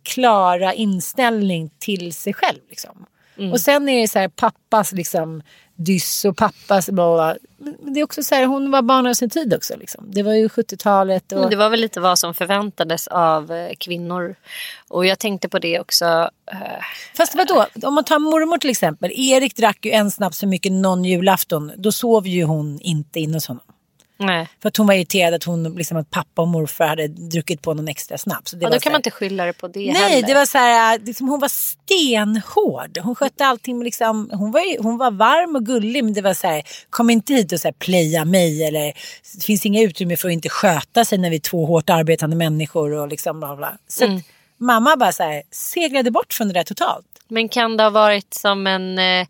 [0.03, 2.59] klara inställning till sig själv.
[2.69, 3.07] Liksom.
[3.39, 3.53] Mm.
[3.53, 5.43] Och sen är det så här pappas liksom
[5.77, 7.37] dyss och pappas bla.
[7.59, 9.77] Men det är också så här, hon var barn av sin tid också.
[9.77, 10.05] Liksom.
[10.11, 11.33] Det var ju 70-talet.
[11.33, 11.41] Och...
[11.41, 14.35] Men Det var väl lite vad som förväntades av eh, kvinnor.
[14.89, 16.05] Och jag tänkte på det också.
[16.53, 16.59] eh,
[17.17, 19.11] Fast vadå, om man tar mormor till exempel.
[19.15, 21.73] Erik drack ju en snaps för mycket någon julafton.
[21.77, 23.63] Då sov ju hon inte inne hos honom.
[24.21, 24.49] Nej.
[24.63, 27.75] För att hon var irriterad att, hon, liksom, att pappa och morfar hade druckit på
[27.75, 28.51] någon extra snaps.
[28.51, 30.27] Så Det var då kan här- man inte skylla det på det Nej, heller.
[30.29, 32.99] det var så här, liksom, hon var stenhård.
[33.03, 36.35] Hon skötte allting med liksom, hon var, hon var varm och gullig men det var
[36.35, 38.85] så här, kom inte hit och så här, playa mig eller
[39.37, 42.37] det finns inga utrymme för att inte sköta sig när vi är två hårt arbetande
[42.37, 43.73] människor och liksom bla bla.
[43.89, 44.17] Så Mm.
[44.17, 44.23] att
[44.61, 47.07] mamma bara så här, seglade bort från det där totalt.
[47.29, 49.27] Men kan det ha varit som en, eh,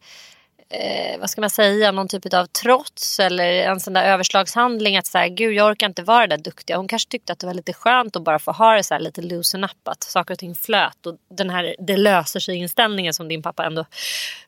[0.70, 5.06] eh, vad ska man säga, någon typ av trots eller en sån där överslagshandling att
[5.06, 6.76] så här, gud jag orkar inte vara det där duktiga.
[6.76, 9.00] Hon kanske tyckte att det var lite skönt att bara få ha det så här
[9.00, 13.14] lite loosen up, att saker och ting flöt och den här det löser sig inställningen
[13.14, 13.84] som din pappa ändå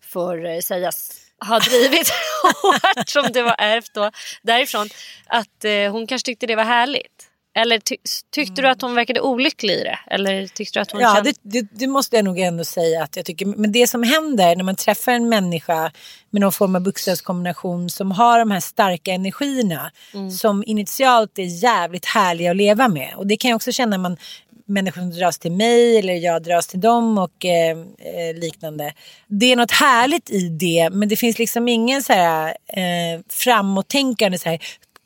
[0.00, 2.12] får eh, sägas ha drivit
[2.62, 4.10] hårt som det var ärvt då
[4.42, 4.88] därifrån.
[5.26, 7.29] Att eh, hon kanske tyckte det var härligt.
[7.58, 7.96] Eller ty-
[8.34, 9.98] tyckte du att hon verkade olycklig i det?
[10.06, 11.32] Eller tyckte du att hon Ja, kände...
[11.42, 13.46] det, det, det måste jag nog ändå säga att jag tycker.
[13.46, 15.92] Men det som händer när man träffar en människa
[16.30, 19.90] med någon form av bokstavskombination som har de här starka energierna
[20.38, 23.14] som initialt är jävligt härliga att leva med.
[23.16, 24.16] Och det kan jag också känna när man
[24.66, 28.92] människor som dras till mig eller jag dras till dem och eh, eh, liknande.
[29.26, 34.38] Det är något härligt i det men det finns liksom ingen så här eh, framåttänkande
[34.38, 34.58] så här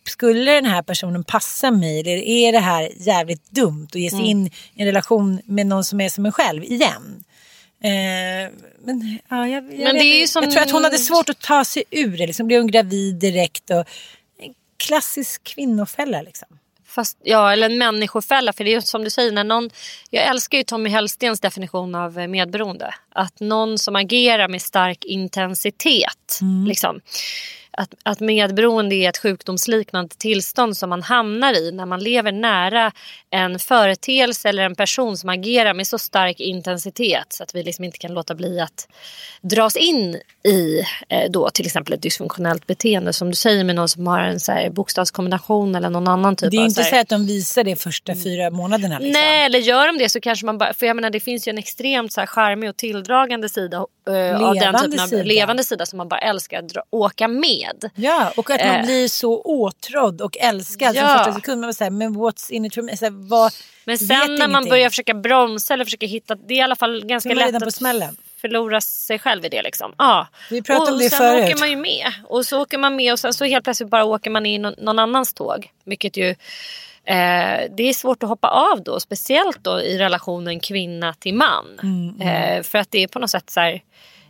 [0.09, 4.21] skulle den här personen passa mig eller är det här jävligt dumt att ge sig
[4.25, 7.25] in i en relation med någon som är som en själv igen?
[7.83, 8.53] Eh,
[8.85, 11.65] men ja, jag, jag, Men vet, som- jag tror att hon hade svårt att ta
[11.65, 12.27] sig ur det.
[12.27, 13.77] Liksom blev hon gravid direkt och
[14.39, 16.49] en klassisk kvinnofälla liksom.
[16.87, 18.53] Fast, ja, eller en människofälla.
[18.53, 19.71] För det är som du säger, när någon,
[20.11, 22.95] jag älskar ju Tommy Hellstens definition av eh, medberoende.
[23.15, 26.39] Att någon som agerar med stark intensitet.
[26.67, 27.01] Liksom,
[27.77, 32.93] att, att medberoende är ett sjukdomsliknande tillstånd som man hamnar i när man lever nära
[33.31, 37.85] en företeelse eller en person som agerar med så stark intensitet så att vi liksom
[37.85, 38.89] inte kan låta bli att
[39.43, 43.89] dras in i eh, då till exempel ett dysfunktionellt beteende som du säger med någon
[43.89, 46.89] som har en så här, bokstavskombination eller någon annan typ Det är av inte så
[46.89, 48.99] så här, att de visar det första fyra månaderna.
[48.99, 49.21] Liksom.
[49.21, 50.75] Nej, eller gör de det så kanske man bara...
[50.75, 54.43] För jag menar det finns ju en extremt så här charmig och tilldragande sida eh,
[54.49, 55.23] av den typen av sida.
[55.23, 57.91] levande sida som man bara älskar att dra, åka med.
[57.95, 58.85] Ja, och att man Eh.
[58.85, 61.01] blir så åtrådd och älskad Ja.
[61.09, 61.61] från första sekund.
[61.61, 62.97] Man säger, men what's in it for me?
[62.97, 63.53] Så här, vad,
[63.85, 64.71] Men sen när man ingenting.
[64.71, 66.35] börjar försöka bromsa eller försöka hitta...
[66.35, 68.17] Det är i alla fall ganska man lätt att smällen.
[68.41, 69.93] förlora sig själv i det liksom.
[69.99, 70.27] Ja.
[70.51, 71.45] Vi pratade och, om det sen förut.
[71.45, 72.13] åker man ju med.
[72.25, 74.75] Och så åker man med och sen så helt plötsligt bara åker man i någon,
[74.79, 75.71] någon annans tåg.
[75.85, 76.35] Vilket ju
[77.07, 81.81] Eh, det är svårt att hoppa av då, speciellt då i relationen kvinna till man.
[81.83, 83.83] Mm, Eh, för att det är på något sätt så här,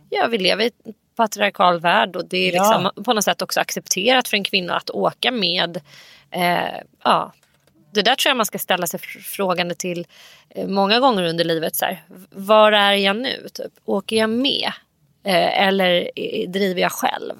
[0.09, 2.61] ja vi lever i en patriarkal värld och det är Ja.
[2.83, 5.81] liksom på något sätt också accepterat för en kvinna att åka med.
[6.31, 6.59] Eh,
[7.03, 7.31] ja.
[7.93, 10.07] Det där tror jag man ska ställa sig fr- frågande till
[10.49, 11.75] eh, många gånger under livet.
[11.75, 13.47] Så här, var är jag nu?
[13.53, 14.71] Typ, åker jag med?
[15.25, 17.33] Eh, eller eh, driver jag själv?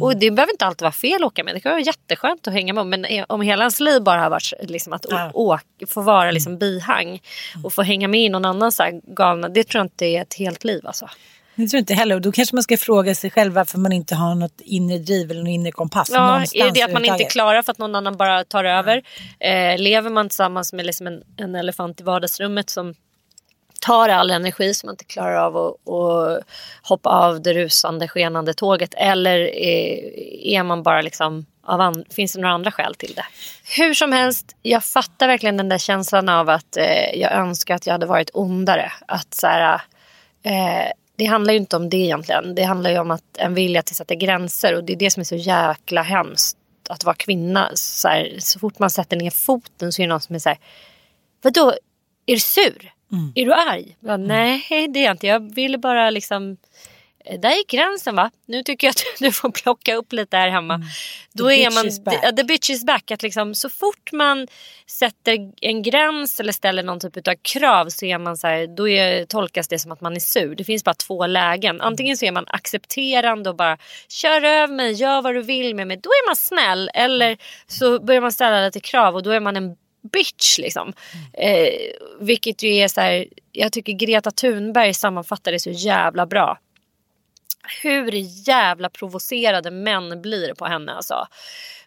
[0.00, 1.54] Och det behöver inte alltid vara fel att åka med.
[1.54, 2.86] Det kan vara jätteskönt att hänga med.
[2.86, 5.30] Men eh, om hela ens liv bara har varit liksom, att Ja.
[5.34, 7.20] åka, få vara liksom, bihang
[7.64, 9.48] och få hänga med i någon annan så här, galna.
[9.48, 10.86] Det tror jag inte är ett helt liv.
[10.86, 11.08] Alltså.
[11.54, 12.14] Det tror jag inte heller.
[12.14, 15.30] Och då kanske man ska fråga sig själv varför man inte har något inre driv
[15.30, 16.10] eller någon inre kompass.
[16.12, 17.32] Ja, någonstans är det att man inte är överhuvudtaget.
[17.32, 19.02] klar för att någon annan bara tar över?
[19.40, 22.94] Eh, lever man tillsammans med liksom en, en elefant i vardagsrummet som
[23.80, 26.44] tar all energi som man inte klarar av att att
[26.82, 28.94] hoppa av det rusande skenande tåget?
[28.96, 33.24] Eller är, är man bara liksom av finns det några andra skäl till det?
[33.76, 37.86] Hur som helst, jag fattar verkligen den där känslan av att eh, jag önskar att
[37.86, 38.92] jag hade varit ondare.
[39.06, 39.80] Att så här,
[40.42, 42.54] eh, det handlar ju inte om det egentligen.
[42.54, 45.10] Det handlar ju om att en vilja till att sätta gränser och det är det
[45.10, 46.56] som är så jäkla hemskt
[46.88, 47.70] att vara kvinna.
[47.74, 50.48] Så, här, så fort man sätter ner foten så är det någon som är så
[50.48, 50.58] här,
[51.42, 51.74] vadå,
[52.26, 52.92] är du sur?
[53.34, 53.96] Är du arg?
[54.00, 55.26] Ja, Nej, det är jag inte.
[55.26, 56.56] Jag ville bara liksom
[57.24, 58.30] eh, där gick gränsen va?
[58.46, 60.80] Nu tycker jag att du får plocka upp lite här hemma.
[61.32, 62.20] Då The är man, is back.
[62.22, 63.10] ja, the bitch is back.
[63.10, 64.46] Att liksom, så fort man
[64.86, 68.88] sätter en gräns eller ställer någon typ av krav så är man så här, då
[68.88, 70.54] är, tolkas det som att man är sur.
[70.54, 71.80] Det finns bara två lägen.
[71.80, 75.86] Antingen så är man accepterande och bara kör över mig, gör vad du vill med
[75.86, 75.96] mig.
[75.96, 76.90] Då är man snäll.
[76.94, 77.36] Eller
[77.66, 80.92] så börjar man ställa lite krav och då är man en bitch liksom.
[81.32, 81.72] Eh,
[82.20, 86.58] vilket ju är så här, jag tycker Greta Thunberg sammanfattar det så jävla bra
[87.82, 88.12] hur
[88.48, 90.92] jävla provocerade män blir på henne.
[90.92, 91.26] Alltså.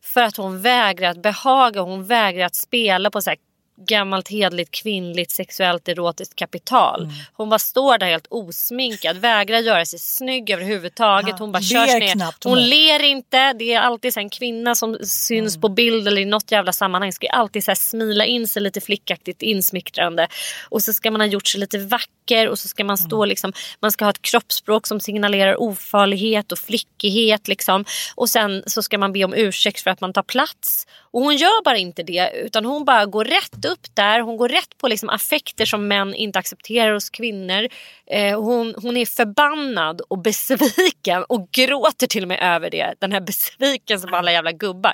[0.01, 3.39] För att hon vägrar att behaga, hon vägrar att spela på så här
[3.87, 7.03] gammalt hedligt kvinnligt sexuellt erotiskt kapital.
[7.03, 7.15] Mm.
[7.33, 11.39] Hon bara står där helt osminkad, vägrar göra sig snygg överhuvudtaget.
[11.39, 12.13] Hon bara körs ner.
[12.13, 12.69] knappt, Hon hon.
[12.69, 13.53] ler inte.
[13.53, 15.61] Det är alltid så en kvinna som syns Mm.
[15.61, 19.41] på bild eller i något jävla sammanhang ska alltid så smila in sig lite flickaktigt
[19.41, 20.27] insmickrande.
[20.69, 23.07] Och så ska man ha gjort sig lite vacker och så ska man Mm.
[23.09, 27.85] stå liksom, man ska ha ett kroppsspråk som signalerar ofarlighet och flickighet liksom.
[28.15, 30.87] Och sen så ska man be om ursäkt för att man tar plats.
[31.11, 34.19] Och hon gör bara inte det utan hon bara går rätt upp där.
[34.19, 37.67] Hon går rätt på liksom affekter som män inte accepterar hos kvinnor.
[38.07, 42.93] Eh, hon, hon är förbannad och besviken och gråter till och med över det.
[42.99, 44.93] Den här besvikelsen på alla jävla gubbar.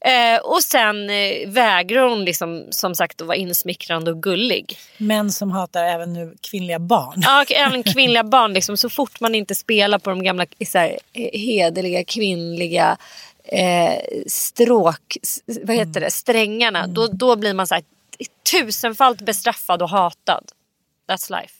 [0.00, 4.78] Eh, och sen eh, vägrar hon liksom, som sagt att vara insmickrande och gullig.
[4.96, 7.22] Män som hatar även nu kvinnliga barn.
[7.24, 8.52] Ja, och även kvinnliga barn.
[8.52, 12.96] Liksom, så fort man inte spelar på de gamla så här, eh, hederliga kvinnliga
[13.52, 15.16] eh, stråk,
[15.62, 16.86] vad heter det, strängarna.
[16.86, 17.84] Då, då blir man så här,
[18.50, 20.44] tusenfalt bestraffad och hatad.
[21.10, 21.54] That's life.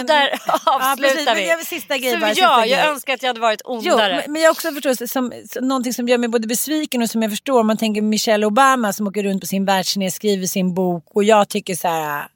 [0.00, 0.28] och där
[0.66, 1.24] avslutar.
[1.24, 1.56] Men vi.
[1.56, 2.88] vill sista grej bara, ja, sista jag grej.
[2.90, 4.16] önskar att jag hade varit Jo, ondare.
[4.16, 7.22] men, men jag också förstår, som, som, någonting som gör mig både besviken och som
[7.22, 7.60] jag förstår.
[7.60, 11.24] Om man tänker Michelle Obama som åker runt på sin världsturné, skriver sin bok och
[11.24, 12.28] jag tycker så här,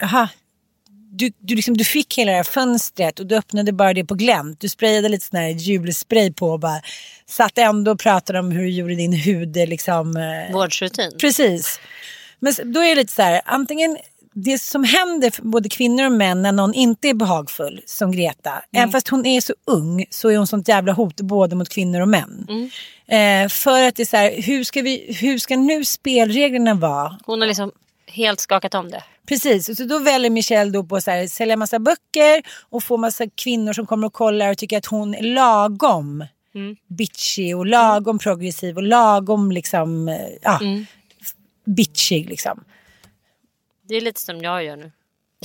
[0.00, 0.28] jaha,
[1.16, 4.14] du, du, liksom, du fick hela det här fönstret och du öppnade bara det på
[4.14, 4.60] glänt.
[4.60, 6.80] Du sprayade lite sån här julspray på och bara
[7.26, 9.56] satt ändå och pratade om hur du gjorde din hud.
[9.56, 11.12] Liksom, eh, Vårdsrutin.
[11.20, 11.80] Precis.
[12.38, 13.96] Men då är det lite så här, antingen
[14.32, 18.62] det som händer för både kvinnor och män när någon inte är behagfull som Greta.
[18.72, 22.00] Även fast hon är så ung så är hon sånt jävla hot både mot kvinnor
[22.00, 22.46] och män.
[23.06, 27.18] Eh, för att det är så här, hur ska, vi, hur ska nu spelreglerna vara?
[27.26, 27.72] Hon har liksom
[28.06, 29.02] helt skakat om det.
[29.26, 32.96] Precis, så då väljer Michelle då på att så här, sälja massa böcker och få
[32.96, 36.24] massa kvinnor som kommer och kollar och tycker att hon är lagom
[36.86, 40.60] bitchy och lagom progressiv och lagom liksom, eh, ja,
[41.64, 42.64] bitchig liksom.
[43.82, 44.92] Det är lite som jag gör nu.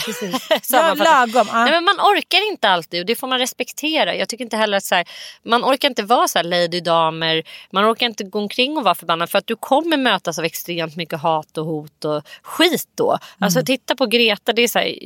[0.05, 0.49] Precis.
[0.71, 1.47] lagom.
[1.51, 1.63] Ja.
[1.65, 4.15] Nej, men man orkar inte alltid och det får man respektera.
[4.15, 5.07] Jag tycker inte heller att så här,
[5.43, 7.43] man orkar inte vara så här lady damer.
[7.71, 10.95] Man orkar inte gå omkring och vara förbannad för att du kommer mötas av extremt
[10.95, 13.17] mycket hat och hot och skit då.
[13.39, 14.53] Alltså titta på Greta.
[14.53, 15.03] Det är så här,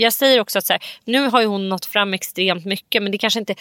[0.00, 3.12] jag säger också att så här, nu har ju hon nått fram extremt mycket men
[3.12, 3.54] det kanske inte.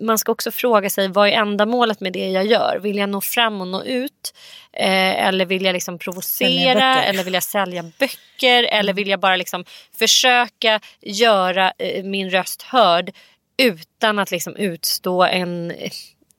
[0.00, 2.78] Man ska också fråga sig vad är ändamålet med det jag gör?
[2.82, 4.34] Vill jag nå fram och nå ut?
[4.72, 7.02] Eh, eller vill jag liksom provocera?
[7.02, 8.64] Eller vill jag sälja böcker?
[8.64, 9.55] Eller vill jag bara liksom
[9.98, 13.10] försöka göra eh, min röst hörd
[13.56, 15.90] utan att liksom utstå en eh,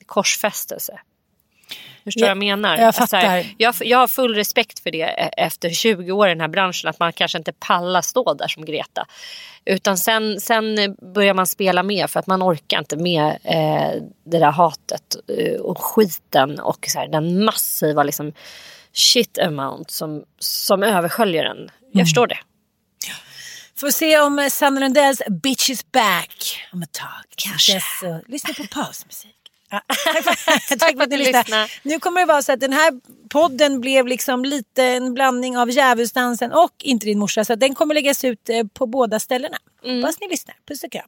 [0.05, 0.99] korsfästelse?
[2.03, 2.78] Förstår du Ja, vad jag menar?
[2.78, 3.45] jag Alltså, fattar.
[3.57, 6.89] jag, jag har full respekt för det e- efter 20 år i den här branschen.
[6.89, 9.07] Att man kanske inte pallar stå där som Greta.
[9.65, 14.39] Utan sen, sen börjar man spela med för att man orkar inte med eh, det
[14.39, 18.34] där hatet eh, och skiten och så här, den massiva liksom,
[18.93, 21.57] shit amount som, som översköljer en.
[21.82, 22.05] Jag Mm.
[22.05, 22.38] förstår det.
[23.80, 27.08] Får se om eh, Sanna Lundells Bitch is back om ett tag.
[27.36, 27.74] Kanske.
[27.74, 27.84] Dess,
[28.28, 29.34] lyssna på pausmusik.
[29.70, 29.82] Ja,
[30.80, 31.40] tack, för, att ni Lyssna.
[31.40, 31.68] lyssnade.
[31.84, 32.94] Nu kommer det vara så att den här
[33.30, 37.46] podden blev liksom lite en blandning av Djävulsdansen och Inte din morsa.
[37.46, 39.58] Så den kommer läggas ut eh, på båda ställena.
[39.84, 40.56] Hoppas ni lyssnar.
[40.68, 41.08] Puss och kram.